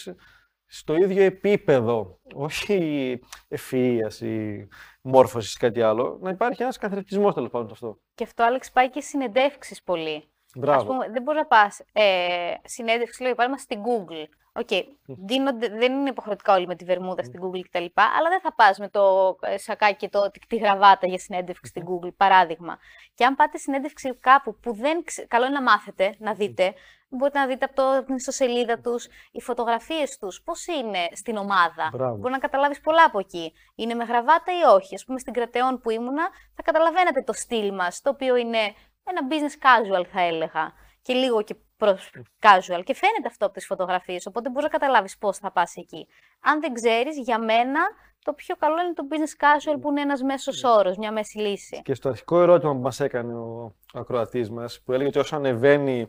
στο 0.66 0.94
ίδιο 0.94 1.22
επίπεδο. 1.22 2.20
Όχι 2.34 3.20
ευφυΐας 3.48 4.20
ή 4.20 4.68
μόρφωσης 5.02 5.54
ή 5.54 5.58
κάτι 5.58 5.82
άλλο. 5.82 6.18
Να 6.22 6.30
υπάρχει 6.30 6.62
ένας 6.62 6.76
καθρεπτισμός 6.76 7.34
τέλος 7.34 7.50
πάντων 7.50 7.70
αυτό. 7.70 7.98
Και 8.14 8.24
αυτό, 8.24 8.42
Άλεξ, 8.44 8.70
πάει 8.70 8.90
και 8.90 9.00
συνεντεύξεις 9.00 9.82
πολύ. 9.82 10.33
Μπράβο. 10.54 10.78
Ας 10.80 10.86
πούμε, 10.86 11.08
δεν 11.10 11.22
μπορείς 11.22 11.40
να 11.40 11.46
πας 11.46 11.80
ε, 11.92 12.54
συνέντευξη, 12.64 13.22
λέω, 13.22 13.32
για 13.32 13.44
παράδειγμα, 13.44 13.62
στην 13.62 13.80
Google. 13.82 14.28
OK, 14.56 14.68
δίνονται- 15.06 15.70
δεν 15.78 15.92
είναι 15.92 16.08
υποχρεωτικά 16.08 16.54
όλοι 16.54 16.66
με 16.66 16.74
τη 16.74 16.84
βερμούδα 16.84 17.22
στην 17.24 17.40
Google 17.42 17.60
κτλ. 17.68 17.84
Αλλά 18.18 18.28
δεν 18.28 18.40
θα 18.40 18.54
πας 18.54 18.78
με 18.78 18.88
το 18.88 19.36
ε, 19.40 19.58
σακάκι 19.58 19.96
και 19.96 20.08
το, 20.08 20.30
τη, 20.30 20.38
τη 20.46 20.56
γραβάτα 20.56 21.06
για 21.06 21.18
συνέντευξη 21.18 21.66
στην 21.66 21.84
Google, 21.86 22.12
παράδειγμα. 22.16 22.78
Και 23.14 23.24
αν 23.24 23.34
πάτε 23.36 23.58
συνέντευξη 23.58 24.14
κάπου 24.20 24.56
που 24.60 24.74
δεν. 24.74 25.04
ξε- 25.04 25.28
Καλό 25.28 25.44
είναι 25.46 25.54
να 25.54 25.62
μάθετε, 25.62 26.14
να 26.18 26.34
δείτε. 26.34 26.74
Μπορείτε 27.08 27.38
να 27.38 27.46
δείτε 27.46 27.64
από 27.64 27.74
το, 27.74 28.04
την 28.04 28.14
ιστοσελίδα 28.14 28.78
τους, 28.78 29.06
οι 29.32 29.40
φωτογραφίες 29.40 30.18
τους, 30.18 30.42
πώς 30.42 30.66
είναι 30.66 30.98
στην 31.12 31.36
ομάδα. 31.36 31.88
Μπράβο. 31.92 32.16
Μπορεί 32.16 32.32
να 32.32 32.38
καταλάβεις 32.38 32.80
πολλά 32.80 33.04
από 33.04 33.18
εκεί. 33.18 33.52
Είναι 33.74 33.94
με 33.94 34.04
γραβάτα 34.04 34.52
ή 34.52 34.62
όχι. 34.74 34.94
Ας 34.94 34.98
πούμε, 35.06 35.18
στην 35.18 35.32
Κρατεών 35.32 35.80
που 35.80 35.90
ήμουνα, 35.90 36.28
θα 36.54 36.62
καταλαβαίνετε 36.62 37.22
το 37.22 37.32
στυλ 37.32 37.74
μας, 37.74 38.00
το 38.00 38.10
οποίο 38.10 38.36
είναι 38.36 38.58
ένα 39.04 39.20
business 39.30 39.64
casual, 39.64 40.04
θα 40.12 40.20
έλεγα. 40.20 40.72
Και 41.02 41.12
λίγο 41.12 41.42
και 41.42 41.56
προς 41.76 42.10
casual. 42.40 42.82
Και 42.84 42.94
φαίνεται 42.94 43.26
αυτό 43.26 43.44
από 43.44 43.54
τις 43.54 43.66
φωτογραφίες. 43.66 44.26
Οπότε 44.26 44.48
μπορείς 44.48 44.62
να 44.62 44.78
καταλάβεις 44.78 45.18
πώς 45.18 45.38
θα 45.38 45.52
πας 45.52 45.76
εκεί. 45.76 46.06
Αν 46.40 46.60
δεν 46.60 46.72
ξέρεις, 46.72 47.18
για 47.18 47.38
μένα 47.38 47.80
το 48.24 48.32
πιο 48.32 48.56
καλό 48.56 48.82
είναι 48.82 48.92
το 48.92 49.06
business 49.10 49.44
casual 49.44 49.80
που 49.80 49.90
είναι 49.90 50.00
ένας 50.00 50.22
μέσος 50.22 50.64
όρος, 50.64 50.96
μια 50.96 51.12
μέση 51.12 51.38
λύση. 51.38 51.82
Και 51.82 51.94
στο 51.94 52.08
αρχικό 52.08 52.40
ερώτημα 52.40 52.72
που 52.72 52.80
μας 52.80 53.00
έκανε 53.00 53.34
ο, 53.34 53.74
ο 53.94 53.98
ακροατής 53.98 54.50
μας, 54.50 54.80
που 54.84 54.92
έλεγε 54.92 55.08
ότι 55.08 55.18
όσο 55.18 55.36
ανεβαίνει, 55.36 56.08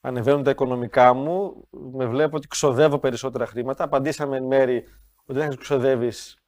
ανεβαίνουν 0.00 0.42
τα 0.42 0.50
οικονομικά 0.50 1.14
μου, 1.14 1.68
με 1.70 2.06
βλέπω 2.06 2.36
ότι 2.36 2.48
ξοδεύω 2.48 2.98
περισσότερα 2.98 3.46
χρήματα. 3.46 3.84
Απαντήσαμε 3.84 4.36
εν 4.36 4.44
μέρη 4.44 4.84
ότι 5.24 5.38
δεν 5.38 5.50
θα 5.50 5.56
ξοδεύεις 5.56 6.38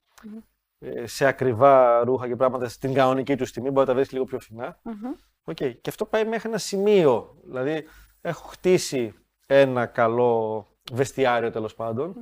ε, 0.79 1.07
σε 1.07 1.27
ακριβά 1.27 2.05
ρούχα 2.05 2.29
και 2.29 2.37
πράγματα 2.37 2.69
στην 2.69 2.95
κανονική 2.95 3.37
του 3.37 3.45
τιμή, 3.45 3.71
μπορεί 3.71 3.79
να 3.79 3.85
τα 3.85 3.95
βρεις 3.95 4.13
λίγο 4.13 4.25
πιο 4.25 4.39
φθηνά. 4.39 4.81
Μμμ. 4.83 5.13
Οκ. 5.49 5.55
Και 5.57 5.89
αυτό 5.89 6.05
πάει 6.05 6.25
μέχρι 6.25 6.49
ένα 6.49 6.59
σημείο. 6.59 7.37
Δηλαδή, 7.45 7.85
έχω 8.21 8.49
χτίσει 8.49 9.15
ένα 9.47 9.87
καλό 9.87 10.67
βεστιάριο 10.93 11.51
τέλος 11.51 11.75
πάντων. 11.75 12.15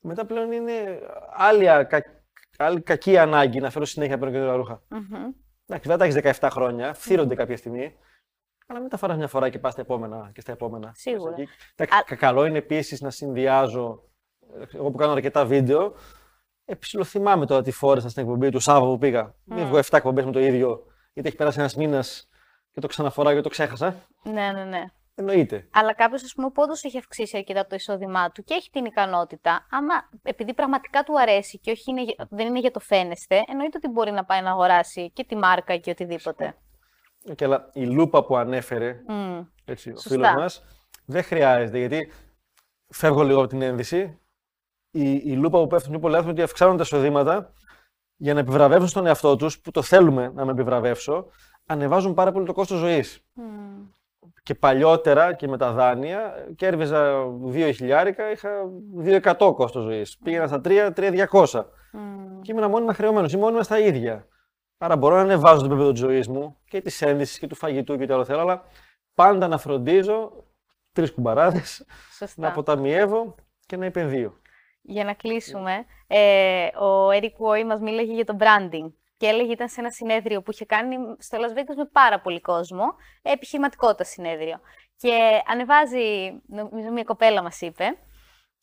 Μετά 0.00 0.26
πλέον 0.26 0.52
είναι 0.52 0.98
άλλη, 1.36 1.68
ακα- 1.70 2.22
άλλη 2.58 2.80
κακή 2.80 3.18
ανάγκη 3.18 3.60
να 3.60 3.70
φέρω 3.70 3.84
συνέχεια 3.84 4.18
παίρνω 4.18 4.32
καινούργια 4.32 4.56
ρούχα. 4.56 4.82
Μμμ. 4.88 5.14
Εντάξει, 5.66 5.88
βέβαια 5.88 5.96
τα 5.96 6.04
έχεις 6.04 6.38
17 6.40 6.48
χρόνια, 6.50 6.94
φθείρονται 6.94 7.34
κάποια 7.34 7.56
στιγμή. 7.56 7.94
Αλλά 8.66 8.80
μην 8.80 8.88
τα 8.88 8.96
φοράς 8.96 9.16
μια 9.16 9.28
φορά 9.28 9.48
και 9.48 9.58
πας 9.58 9.72
στα 9.72 9.80
επόμενα 9.82 10.30
και 10.34 10.40
στα 10.40 10.52
επόμενα. 10.52 10.92
Σίγουρα. 10.94 11.34
Εκεί. 11.38 11.48
Εντάξει, 11.76 11.98
Α- 11.98 12.04
κα- 12.06 12.14
Καλό 12.16 12.44
είναι 12.44 12.58
επίσης 12.58 13.00
να 13.00 13.10
συνδυάζω. 13.10 14.02
ε, 14.60 14.76
Εγώ 14.76 14.90
που 14.90 14.96
κάνω 14.96 15.12
αρκετά 15.12 15.44
βίντεο, 15.46 15.94
ε, 16.64 16.74
ψιλοθυμάμαι 16.74 17.46
τώρα 17.46 17.62
τι 17.62 17.70
φόρεσα 17.70 18.08
στην 18.08 18.22
εκπομπή 18.22 18.48
του 18.50 18.60
Σάββα 18.60 18.86
που 18.86 18.98
πήγα. 18.98 19.34
Μην 19.44 19.66
βγω 19.66 19.78
7 19.78 19.96
εκπομπές 19.96 20.24
με 20.24 20.32
το 20.32 20.40
ίδιο, 20.40 20.86
γιατί 21.12 21.28
έχει 21.28 21.36
περάσει 21.38 21.58
ένας 21.58 21.74
μήνας 21.76 22.28
και 22.74 22.80
το 22.80 22.86
ξαναφοράω 22.86 23.34
και 23.34 23.40
το 23.40 23.48
ξέχασα. 23.48 23.94
Ναι, 24.22 24.52
ναι, 24.52 24.64
ναι. 24.64 24.84
Εννοείται. 25.14 25.68
Αλλά 25.72 25.94
κάποιος, 25.94 26.22
ας 26.22 26.32
πούμε, 26.34 26.50
που 26.50 26.62
όντω 26.62 26.72
έχει 26.82 26.98
αυξήσει 26.98 27.36
αρκετά 27.36 27.66
το 27.66 27.74
εισόδημά 27.74 28.30
του 28.30 28.42
και 28.44 28.54
έχει 28.54 28.70
την 28.70 28.84
ικανότητα, 28.84 29.66
άμα 29.70 29.94
επειδή 30.22 30.54
πραγματικά 30.54 31.02
του 31.02 31.20
αρέσει 31.20 31.58
και 31.58 31.70
όχι 31.70 31.90
είναι, 31.90 32.02
για- 32.02 32.26
δεν 32.30 32.46
είναι 32.46 32.58
για 32.58 32.70
το 32.70 32.80
φαίνεστε, 32.80 33.42
εννοείται 33.48 33.76
ότι 33.76 33.88
μπορεί 33.88 34.10
να 34.10 34.24
πάει 34.24 34.42
να 34.42 34.50
αγοράσει 34.50 35.10
και 35.10 35.24
τη 35.24 35.36
μάρκα 35.36 35.76
και 35.76 35.90
οτιδήποτε. 35.90 36.54
Και 37.34 37.44
αλλά 37.44 37.70
η 37.72 37.84
λούπα 37.86 38.24
που 38.24 38.36
ανέφερε 38.36 39.00
Μμ. 39.08 39.40
έτσι, 39.64 39.90
ο 39.90 39.92
Σωστά. 39.92 40.08
φίλος 40.10 40.34
μας, 40.34 40.62
δεν 41.06 41.22
χρειάζεται, 41.22 41.78
γιατί 41.78 42.12
φεύγω 42.88 43.22
λίγο 43.22 43.38
από 43.40 43.48
την 43.48 43.62
ένδυση. 43.62 44.18
Η, 44.90 45.10
η 45.12 45.32
λούπα 45.36 45.58
που 45.60 45.66
πέφτουν 45.66 45.90
πιο 45.90 46.00
πολύ 46.00 46.18
είναι 46.18 46.30
ότι 46.30 46.42
αυξάνουν 46.42 46.76
τα 46.76 46.82
εισοδήματα 46.82 47.52
για 48.24 48.34
να 48.34 48.40
επιβραβεύσουν 48.40 48.88
στον 48.88 49.06
εαυτό 49.06 49.36
τους, 49.36 49.60
που 49.60 49.70
το 49.70 49.82
θέλουμε 49.82 50.32
να 50.34 50.44
με 50.44 50.50
επιβραβεύσω, 50.50 51.26
ανεβάζουν 51.66 52.14
πάρα 52.14 52.32
πολύ 52.32 52.46
το 52.46 52.52
κόστος 52.52 52.78
ζωής. 52.78 53.24
Μμ. 53.32 53.44
Και 54.42 54.54
παλιότερα 54.54 55.32
και 55.32 55.48
με 55.48 55.56
τα 55.56 55.72
δάνεια, 55.72 56.34
κέρδιζα 56.56 57.24
2 57.42 57.72
χιλιάρικα, 57.72 58.30
είχα 58.30 58.48
2% 58.96 59.54
κόστος 59.54 59.82
ζωής. 59.82 60.18
Πήγαινα 60.18 60.46
στα 60.46 60.60
3, 60.60 60.92
3.200. 60.92 61.66
Μμ. 61.92 62.40
Και 62.40 62.52
ήμουν 62.52 62.70
μόνιμα 62.70 62.94
χρεωμένος 62.94 63.32
ή 63.32 63.36
μόνιμα 63.36 63.62
στα 63.62 63.78
ίδια. 63.78 64.26
Άρα 64.78 64.96
μπορώ 64.96 65.14
να 65.14 65.22
ανεβάζω 65.22 65.60
το 65.60 65.66
επίπεδο 65.66 65.90
της 65.90 66.00
ζωής 66.00 66.28
μου 66.28 66.56
και 66.64 66.80
της 66.80 67.02
ένδυσης 67.02 67.38
και 67.38 67.46
του 67.46 67.54
φαγητού 67.54 67.96
και 67.96 68.02
ό,τι 68.02 68.12
άλλο 68.12 68.24
θέλω, 68.24 68.40
αλλά 68.40 68.62
πάντα 69.14 69.48
να 69.48 69.58
φροντίζω 69.58 70.44
τρεις 70.92 71.12
κουμπαράδες, 71.12 71.84
Σωστά. 72.18 72.40
να 72.42 72.48
αποταμιεύω 72.48 73.34
και 73.66 73.76
να 73.76 73.84
επενδύω. 73.84 74.38
Για 74.86 75.04
να 75.04 75.14
κλείσουμε, 75.14 75.84
ε, 76.16 76.66
ο 76.78 77.08
Eric 77.08 77.46
Woy 77.46 77.64
μας 77.64 77.80
μίλαγε 77.80 78.12
για 78.12 78.24
το 78.24 78.36
branding 78.40 78.92
και 79.16 79.26
έλεγε 79.26 79.52
ήταν 79.52 79.68
σε 79.68 79.80
ένα 79.80 79.90
συνέδριο 79.90 80.42
που 80.42 80.50
είχε 80.50 80.64
κάνει 80.64 80.96
στο 81.18 81.38
Las 81.40 81.58
Vegas 81.58 81.74
με 81.76 81.84
πάρα 81.92 82.20
πολύ 82.20 82.40
κόσμο, 82.40 82.84
επιχειρηματικότητα 83.22 84.04
συνέδριο. 84.04 84.60
Και 84.96 85.42
ανεβάζει, 85.46 86.32
νομίζω 86.46 86.90
μια 86.90 87.04
κοπέλα 87.04 87.42
μας 87.42 87.60
είπε, 87.60 87.84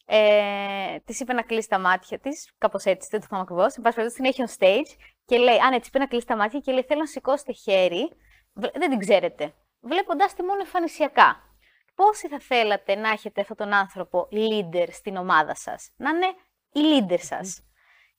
ε, 0.06 1.00
της 1.06 1.20
είπε 1.20 1.34
να 1.34 1.42
κλείσει 1.42 1.70
τα 1.70 1.80
μάτια 1.80 2.20
της, 2.20 2.54
κάπως 2.58 2.84
έτσι, 2.84 3.08
δεν 3.12 3.20
το 3.20 3.26
θυμάμαι 3.26 3.46
ακριβώς, 3.50 3.76
εν 3.76 3.84
πάση 3.84 3.96
περιπτώσει 3.96 4.22
την 4.22 4.26
έχει 4.26 4.44
on 4.48 4.64
stage 4.64 4.98
και 5.26 5.38
λέει, 5.38 5.58
αν 5.58 5.74
έτσι 5.74 5.90
είπε 5.90 6.00
να 6.00 6.08
κλείσει 6.08 6.26
τα 6.26 6.36
μάτια 6.36 6.60
και 6.60 6.72
λέει 6.72 6.84
θέλω 6.84 7.00
να 7.00 7.06
σηκώσετε 7.06 7.52
χέρι, 7.52 8.10
Βλέ- 8.54 8.78
δεν 8.78 8.90
την 8.90 9.00
ξέρετε, 9.00 9.54
βλέποντάς 9.80 10.34
τη 10.34 10.44
μόνο 10.44 10.60
εμφανισιακά. 10.60 11.50
Πόσοι 11.96 12.28
θα 12.28 12.40
θέλατε 12.40 12.96
να 12.96 13.10
έχετε 13.10 13.42
αυτόν 13.42 13.58
τον 13.58 13.74
άνθρωπο 13.74 14.28
leader 14.32 14.88
στην 14.92 15.16
ομάδα 15.18 15.56
σας, 15.56 15.92
να 15.98 16.10
είναι 16.10 16.28
η 16.72 16.80
leader 16.80 17.20
σας. 17.20 17.66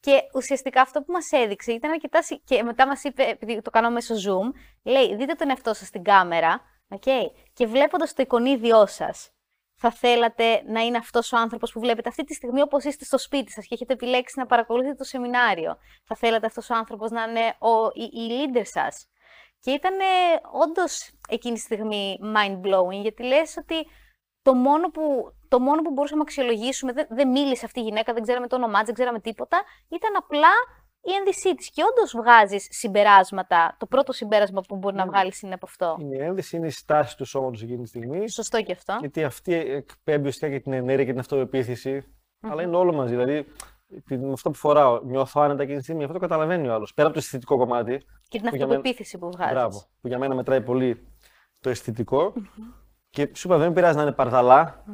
Και 0.01 0.21
ουσιαστικά 0.35 0.81
αυτό 0.81 1.03
που 1.03 1.13
μας 1.13 1.33
έδειξε 1.33 1.73
ήταν 1.73 1.91
αρκετά. 1.91 2.23
συ- 2.23 2.45
και 2.45 2.63
μετά 2.63 2.87
μας 2.87 3.05
είπε, 3.05 3.23
επειδή 3.23 3.63
το 3.63 3.71
κάνω 3.71 3.91
μέσω 3.91 4.15
Zoom, 4.15 4.51
λέει: 4.85 5.17
Δείτε 5.17 5.35
τον 5.35 5.49
εαυτό 5.49 5.75
σας 5.75 5.87
στην 5.87 6.03
κάμερα, 6.03 6.61
okay, 6.89 7.27
και 7.53 7.67
βλέποντας 7.67 8.15
το 8.15 8.23
εικονίδιό 8.23 8.87
σας, 8.87 9.31
θα 9.75 9.91
θέλατε 9.91 10.63
να 10.67 10.81
είναι 10.81 10.97
αυτός 10.97 11.33
ο 11.33 11.37
άνθρωπος 11.37 11.73
που 11.73 11.81
βλέπετε 11.81 12.09
αυτή 12.09 12.25
τη 12.25 12.35
στιγμή 12.35 12.61
όπως 12.61 12.85
είστε 12.85 13.05
στο 13.05 13.19
σπίτι 13.19 13.51
σας 13.53 13.67
και 13.67 13.75
έχετε 13.75 13.93
επιλέξει 13.93 14.39
να 14.39 14.47
παρακολουθείτε 14.47 14.95
το 14.95 15.05
σεμινάριο. 15.05 15.77
Θα 16.05 16.17
θέλατε 16.17 16.47
αυτός 16.47 16.71
ο 16.71 16.75
άνθρωπος 16.75 17.11
να 17.11 17.23
είναι 17.23 17.55
ο, 17.59 17.87
η, 17.95 18.03
η 18.03 18.29
leader 18.29 18.63
σας. 18.65 19.07
Και 19.61 19.71
ήταν 19.71 19.95
όντως 20.53 21.11
εκείνη 21.29 21.55
τη 21.55 21.61
στιγμή 21.61 22.19
mind-blowing, 22.23 23.01
γιατί 23.03 23.23
λες 23.23 23.57
ότι 23.57 23.87
το 24.43 24.55
μόνο 24.55 24.91
που, 24.91 25.33
το 25.53 25.59
μόνο 25.61 25.83
που 25.83 25.91
μπορούσαμε 25.93 26.19
να 26.23 26.27
αξιολογήσουμε, 26.29 26.93
δεν, 26.93 27.07
δεν 27.11 27.29
μίλησε 27.31 27.65
αυτή 27.65 27.81
η 27.81 27.83
γυναίκα, 27.83 28.13
δεν 28.13 28.23
ξέραμε 28.23 28.47
το 28.47 28.57
όνομά 28.57 28.77
της, 28.79 28.87
δεν 28.87 28.95
ξέραμε 28.95 29.21
τίποτα, 29.21 29.59
ήταν 29.89 30.13
απλά 30.17 30.53
η 31.01 31.13
ένδυσή 31.19 31.55
της. 31.55 31.71
Και 31.71 31.83
όντως 31.91 32.13
βγάζεις 32.17 32.67
συμπεράσματα. 32.71 33.77
Το 33.79 33.87
πρώτο 33.87 34.13
συμπέρασμα 34.13 34.61
που 34.69 34.77
μπορεί 34.77 34.97
να 34.97 35.07
βγάλεις 35.07 35.43
είναι 35.43 35.55
από 35.55 35.67
αυτό. 35.67 35.97
Είναι 36.01 36.17
η 36.17 36.21
ένδυση, 36.27 36.57
είναι 36.57 36.67
η 36.67 36.71
στάση 36.71 37.17
του 37.17 37.25
σώματος 37.25 37.63
εκείνη 37.63 37.83
τη 37.83 37.89
στιγμή. 37.89 38.29
Σωστό 38.29 38.63
και 38.63 38.73
αυτό. 38.73 38.97
Γιατί 39.01 39.25
αυτή 39.25 39.55
εκπέμπει 39.55 40.29
ουσιαστικά 40.29 40.49
και 40.53 40.61
την 40.61 40.73
ενέργεια 40.73 41.05
και 41.05 41.11
την 41.11 41.21
αυτοεπίθεση. 41.21 42.15
Αλλά 42.41 42.63
είναι 42.63 42.77
όλο 42.77 42.93
μαζί. 42.93 43.15
Δηλαδή, 43.17 43.47
την- 44.07 44.25
με 44.27 44.33
αυτό 44.33 44.51
που 44.51 44.57
φοράω, 44.57 45.01
νιώθω 45.05 45.41
άνετα 45.41 45.63
εκείνη 45.63 45.77
τη 45.79 45.83
στιγμή, 45.83 46.03
αυτό 46.03 46.15
το 46.15 46.21
καταλαβαίνει 46.21 46.69
ο 46.69 46.73
άλλος. 46.75 46.95
Πέρα 46.95 47.07
από 47.09 47.17
το 47.17 47.23
αισθητικό 47.25 47.57
κομμάτι, 47.57 47.99
Και 48.29 48.39
την 48.39 48.49
που 48.51 48.57
για 48.57 48.67
μένα- 48.67 48.79
αυτοπεποίθηση 48.79 49.19
που 49.19 49.31
βγάζεις. 49.31 49.53
Μπράβο. 49.55 49.83
Που 50.01 50.09
για 50.09 50.19
μένα 50.19 50.35
μετράει 50.35 50.61
πολύ 50.63 51.07
το 51.61 51.71
αισθητικο 51.71 52.33
Και 53.11 53.31
σου 53.35 53.49
είπα, 53.49 53.59
δεν 53.59 53.73
πειράζει 53.73 53.97
να 53.97 54.03
είναι 54.03 54.13
παρδαλά, 54.13 54.85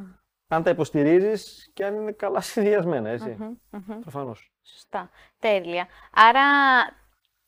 αν 0.49 0.63
τα 0.63 0.71
υποστηρίζεις 0.71 1.71
και 1.75 1.85
αν 1.85 1.95
είναι 1.95 2.13
καλά 2.13 2.41
συνδυασμένα, 2.41 3.09
έτσι. 3.09 3.37
Μμμ, 3.39 3.57
μμμ. 3.71 4.01
Προφανώς. 4.01 4.53
Σωστά. 4.63 5.11
Τέλεια. 5.39 5.87
Άρα, 6.13 6.43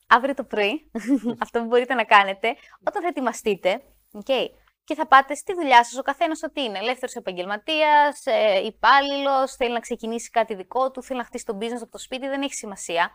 αύριο 0.07 0.33
το 0.33 0.43
πρωί, 0.43 0.91
αυτό 1.43 1.59
που 1.59 1.65
μπορείτε 1.65 1.93
να 1.93 2.03
κάνετε, 2.03 2.55
όταν 2.87 3.01
θα 3.01 3.07
ετοιμαστείτε, 3.07 3.81
okay, 4.23 4.47
και 4.83 4.95
θα 4.95 5.07
πάτε 5.07 5.35
στη 5.35 5.53
δουλειά 5.53 5.83
σας, 5.83 5.97
ο 5.97 6.01
καθένας 6.01 6.43
ότι 6.43 6.61
είναι 6.61 6.77
ελεύθερος 6.77 7.15
επαγγελματίας, 7.15 8.25
ε, 8.25 8.65
υπάλληλος, 8.65 9.55
θέλει 9.55 9.73
να 9.73 9.79
ξεκινήσει 9.79 10.29
κάτι 10.29 10.55
δικό 10.55 10.91
του, 10.91 11.03
θέλει 11.03 11.19
να 11.19 11.25
χτίσει 11.25 11.45
το 11.45 11.57
business 11.61 11.81
από 11.81 11.91
το 11.91 11.97
σπίτι, 11.97 12.27
δεν 12.27 12.41
έχει 12.41 12.53
σημασία. 12.53 13.11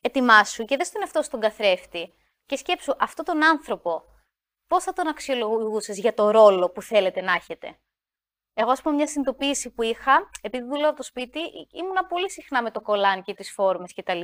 Ετοιμάσου 0.00 0.64
και 0.64 0.76
δες 0.76 0.90
τον 0.90 1.00
εαυτό 1.00 1.22
στον 1.22 1.40
καθρέφτη 1.40 2.14
και 2.46 2.56
σκέψου 2.56 2.94
αυτόν 2.98 3.24
τον 3.24 3.44
άνθρωπο, 3.44 4.02
πώς 4.66 4.84
θα 4.84 4.92
τον 4.92 5.06
αξιολογούσες 5.06 5.98
για 5.98 6.14
το 6.14 6.30
ρόλο 6.30 6.70
που 6.70 6.82
θέλετε 6.82 7.20
να 7.20 7.32
έχετε. 7.32 7.78
Εγώ, 8.54 8.70
ας 8.70 8.82
πούμε, 8.82 8.94
μια 8.94 9.06
συνειδητοποίηση 9.06 9.70
που 9.70 9.82
είχα, 9.82 10.30
επειδή 10.40 10.64
δούλευα 10.64 10.88
από 10.88 10.96
το 10.96 11.02
σπίτι, 11.02 11.40
ήμουνα 11.72 12.04
πολύ 12.06 12.30
συχνά 12.30 12.62
με 12.62 12.70
το 12.70 12.80
κολάν 12.80 13.22
και 13.22 13.34
τι 13.34 13.44
φόρμε 13.52 13.86
κτλ. 13.96 14.20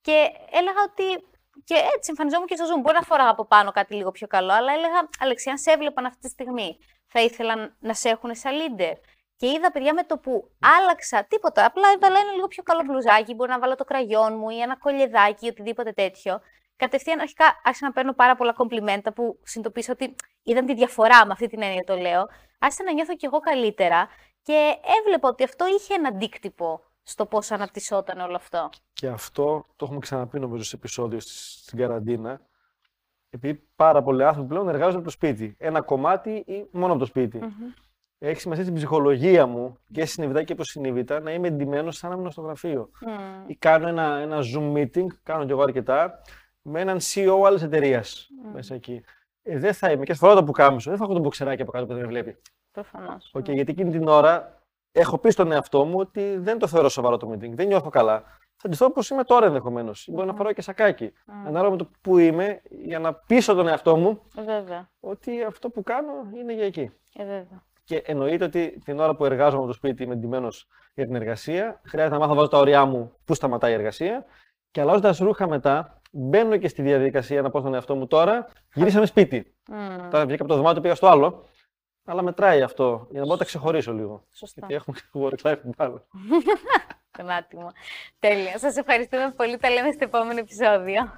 Και 0.00 0.28
έλεγα 0.50 0.82
ότι. 0.86 1.32
Και 1.64 1.74
έτσι 1.74 2.10
εμφανιζόμουν 2.10 2.46
και 2.46 2.56
στο 2.56 2.64
Zoom. 2.64 2.80
Μπορεί 2.80 2.96
να 2.96 3.02
φοράγα 3.02 3.30
από 3.30 3.46
πάνω 3.46 3.70
κάτι 3.70 3.94
λίγο 3.94 4.10
πιο 4.10 4.26
καλό, 4.26 4.52
αλλά 4.52 4.72
έλεγα, 4.72 5.08
Αλεξία, 5.18 5.52
αν 5.52 5.58
σε 5.58 5.70
έβλεπαν 5.70 6.06
αυτή 6.06 6.20
τη 6.20 6.28
στιγμή, 6.28 6.78
θα 7.06 7.20
ήθελαν 7.20 7.76
να 7.80 7.94
σε 7.94 8.08
έχουν 8.08 8.34
σαν 8.34 8.52
leader. 8.60 8.92
Και 9.36 9.46
είδα, 9.46 9.70
παιδιά, 9.72 9.94
με 9.94 10.02
το 10.02 10.18
που 10.18 10.50
άλλαξα 10.78 11.24
τίποτα. 11.24 11.64
Απλά 11.64 11.88
έβαλα 11.94 12.18
ένα 12.18 12.32
λίγο 12.32 12.46
πιο 12.46 12.62
καλό 12.62 12.82
μπλουζάκι, 12.82 13.34
μπορεί 13.34 13.50
να 13.50 13.58
βάλω 13.58 13.74
το 13.74 13.84
κραγιόν 13.84 14.36
μου 14.36 14.50
ή 14.50 14.60
ένα 14.60 14.76
κολεδάκι 14.76 15.46
ή 15.46 15.48
οτιδήποτε 15.48 15.92
τέτοιο. 15.92 16.40
Κατευθείαν 16.76 17.20
αρχικά 17.20 17.44
άρχισα 17.64 17.86
να 17.86 17.92
παίρνω 17.92 18.12
πάρα 18.12 18.34
πολλά 18.36 18.52
κομπλιμέντα 18.52 19.12
που 19.12 19.38
συνειδητοποίησα 19.42 19.92
ότι 19.92 20.14
είδαν 20.42 20.66
τη 20.66 20.74
διαφορά 20.74 21.26
με 21.26 21.32
αυτή 21.32 21.46
την 21.46 21.62
έννοια 21.62 21.82
το 21.86 21.96
λέω. 21.96 22.26
Άρχισα 22.58 22.84
να 22.84 22.92
νιώθω 22.92 23.16
κι 23.16 23.24
εγώ 23.26 23.38
καλύτερα 23.40 24.08
και 24.42 24.74
έβλεπα 25.00 25.28
ότι 25.28 25.44
αυτό 25.44 25.64
είχε 25.78 25.94
ένα 25.94 26.08
αντίκτυπο 26.08 26.80
στο 27.02 27.26
πώς 27.26 27.50
αναπτυσσόταν 27.50 28.18
όλο 28.20 28.36
αυτό. 28.36 28.70
Και 28.92 29.06
αυτό 29.08 29.66
το 29.76 29.84
έχουμε 29.84 29.98
ξαναπεί 30.00 30.38
νομίζω 30.40 30.62
σε 30.64 30.76
επεισόδιο 30.76 31.20
στη- 31.20 31.32
στην 31.32 31.78
καραντίνα. 31.78 32.40
Επειδή 33.30 33.68
πάρα 33.76 34.02
πολλοί 34.02 34.24
άνθρωποι 34.24 34.48
πλέον 34.48 34.68
εργάζονται 34.68 34.96
από 34.96 35.04
το 35.04 35.10
σπίτι. 35.10 35.54
Ένα 35.58 35.80
κομμάτι 35.80 36.30
ή 36.30 36.66
μόνο 36.72 36.90
από 36.92 36.98
το 37.00 37.06
σπιτι 37.06 37.38
Έχει 38.18 38.40
σημασία 38.40 38.62
στην 38.64 38.74
ψυχολογία 38.76 39.46
μου 39.46 39.78
και 39.92 40.04
συνειδητά 40.04 40.42
και 40.42 40.52
υποσυνείδητα 40.52 41.20
να 41.20 41.32
είμαι 41.32 41.48
εντυμένος 41.48 41.96
σαν 41.96 42.10
να 42.10 42.16
ήμουν 42.16 42.30
στο 42.30 42.40
γραφείο. 42.40 42.90
Mm. 43.06 43.44
Ή 43.46 43.56
κάνω 43.56 43.88
ένα, 43.88 44.16
ένα 44.16 44.38
Zoom 44.54 44.72
meeting, 44.76 45.06
κάνω 45.22 45.44
κι 45.44 45.50
εγώ 45.50 45.62
αρκετά, 45.62 46.20
με 46.64 46.80
έναν 46.80 46.98
CEO 47.00 47.42
άλλης 47.46 47.62
εταιρείας 47.62 48.28
mm. 48.30 48.50
μέσα 48.52 48.74
εκεί. 48.74 49.04
Ε, 49.42 49.58
δεν 49.58 49.74
θα 49.74 49.90
είμαι 49.90 50.04
και 50.04 50.14
φοράω 50.14 50.34
το 50.34 50.44
πουκάμισο, 50.44 50.90
δεν 50.90 50.98
θα 50.98 51.04
έχω 51.04 51.12
τον 51.12 51.22
μποξεράκι 51.22 51.62
από 51.62 51.70
κάτω 51.70 51.86
που 51.86 51.92
δεν 51.92 52.02
με 52.02 52.08
βλέπει. 52.08 52.36
Προφανώς. 52.72 53.32
Okay, 53.38 53.52
γιατί 53.52 53.70
εκείνη 53.70 53.90
την 53.90 54.08
ώρα 54.08 54.62
έχω 54.92 55.18
πει 55.18 55.30
στον 55.30 55.52
εαυτό 55.52 55.84
μου 55.84 55.98
ότι 55.98 56.36
δεν 56.36 56.58
το 56.58 56.66
θεωρώ 56.66 56.88
σοβαρό 56.88 57.16
το 57.16 57.30
meeting, 57.32 57.50
δεν 57.50 57.66
νιώθω 57.66 57.88
καλά. 57.88 58.22
Θα 58.56 58.68
ντυθώ 58.68 58.86
όπως 58.86 59.10
είμαι 59.10 59.24
τώρα 59.24 59.46
ενδεχομένως. 59.46 60.08
Mm. 60.10 60.14
Μπορεί 60.14 60.26
να 60.26 60.34
φοράω 60.34 60.52
και 60.52 60.62
σακάκι. 60.62 61.12
Mm. 61.12 61.32
Ανάλογα 61.46 61.70
με 61.70 61.76
το 61.76 61.90
που 62.00 62.18
είμαι, 62.18 62.60
για 62.70 62.98
να 62.98 63.14
πείσω 63.14 63.54
τον 63.54 63.68
εαυτό 63.68 63.96
μου 63.96 64.22
Βέβαια. 64.34 64.90
ότι 65.00 65.42
αυτό 65.42 65.70
που 65.70 65.82
κάνω 65.82 66.12
είναι 66.34 66.54
για 66.54 66.64
εκεί. 66.64 66.90
Ε, 67.14 67.24
βέβαια. 67.24 67.62
Και 67.84 68.02
εννοείται 68.06 68.44
ότι 68.44 68.80
την 68.84 69.00
ώρα 69.00 69.14
που 69.14 69.24
εργάζομαι 69.24 69.58
από 69.58 69.66
το 69.66 69.72
σπίτι 69.72 70.02
είμαι 70.02 70.14
εντυμένος 70.14 70.68
για 70.94 71.06
την 71.06 71.14
εργασία, 71.14 71.80
χρειάζεται 71.84 72.14
να 72.14 72.20
μάθω 72.20 72.30
να 72.30 72.36
βάζω 72.36 72.48
τα 72.50 72.58
ωριά 72.58 72.84
μου 72.84 73.12
πού 73.24 73.34
σταματάει 73.34 73.70
η 73.70 73.74
εργασία. 73.74 74.24
Και 74.70 74.80
αλλάζοντας 74.80 75.18
ρούχα 75.18 75.48
μετά, 75.48 76.00
μπαίνω 76.14 76.56
και 76.56 76.68
στη 76.68 76.82
διαδικασία 76.82 77.42
να 77.42 77.50
πω 77.50 77.60
στον 77.60 77.74
εαυτό 77.74 77.94
μου 77.94 78.06
τώρα, 78.06 78.46
γυρίσαμε 78.74 79.06
σπίτι. 79.06 79.54
Mm. 79.70 80.08
Τώρα 80.10 80.26
βγήκα 80.26 80.42
από 80.42 80.52
το 80.52 80.56
δωμάτιο, 80.56 80.82
πήγα 80.82 80.94
στο 80.94 81.06
άλλο. 81.06 81.44
Αλλά 82.04 82.22
μετράει 82.22 82.62
αυτό, 82.62 83.06
για 83.10 83.20
να 83.20 83.24
μπορώ 83.24 83.32
να 83.32 83.36
τα 83.36 83.44
ξεχωρίσω 83.44 83.92
λίγο. 83.92 84.24
Σωστά. 84.32 84.66
Γιατί 84.66 84.74
έχουμε 84.74 84.96
work 85.30 85.50
life 85.50 85.56
balance. 85.76 86.02
Τον 87.18 87.30
άτιμο. 87.30 87.72
Τέλεια. 88.18 88.58
Σας 88.58 88.76
ευχαριστούμε 88.76 89.32
πολύ. 89.36 89.56
Τα 89.56 89.70
λέμε 89.70 89.92
στο 89.92 90.04
επόμενο 90.04 90.38
επεισόδιο. 90.38 91.12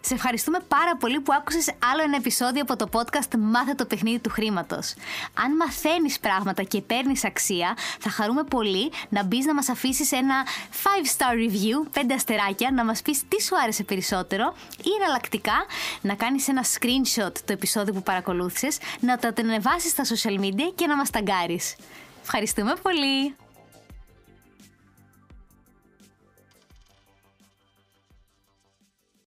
Σε 0.00 0.14
ευχαριστούμε 0.14 0.58
πάρα 0.68 0.96
πολύ 0.96 1.20
που 1.20 1.32
άκουσες 1.32 1.70
άλλο 1.92 2.02
ένα 2.02 2.16
επεισόδιο 2.16 2.62
από 2.62 2.76
το 2.76 2.88
podcast 2.92 3.38
«Μάθε 3.38 3.74
το 3.74 3.84
παιχνίδι 3.84 4.18
του 4.18 4.30
χρήματος». 4.30 4.94
Αν 5.34 5.56
μαθαίνεις 5.56 6.20
πράγματα 6.20 6.62
και 6.62 6.80
παίρνεις 6.80 7.24
αξία, 7.24 7.76
θα 8.00 8.10
χαρούμε 8.10 8.42
πολύ 8.44 8.92
να 9.08 9.24
μπεις 9.24 9.44
να 9.46 9.54
μας 9.54 9.68
αφήσεις 9.68 10.12
ένα 10.12 10.46
5-star 10.72 11.34
review, 11.34 11.98
5 11.98 12.14
αστεράκια, 12.14 12.70
να 12.70 12.84
μας 12.84 13.02
πεις 13.02 13.22
τι 13.28 13.42
σου 13.42 13.56
άρεσε 13.62 13.82
περισσότερο 13.82 14.54
ή 14.82 14.90
εναλλακτικά 15.00 15.64
να 16.00 16.14
κάνεις 16.14 16.48
ένα 16.48 16.64
screenshot 16.64 17.32
το 17.44 17.52
επεισόδιο 17.52 17.92
που 17.92 18.02
παρακολούθησες, 18.02 18.78
να 19.00 19.18
το 19.18 19.32
ανεβάσεις 19.38 19.90
στα 19.90 20.04
social 20.04 20.40
media 20.40 20.72
και 20.74 20.86
να 20.86 20.96
μας 20.96 21.10
ταγκάρεις. 21.10 21.76
Ευχαριστούμε 22.22 22.72
πολύ! 22.82 23.34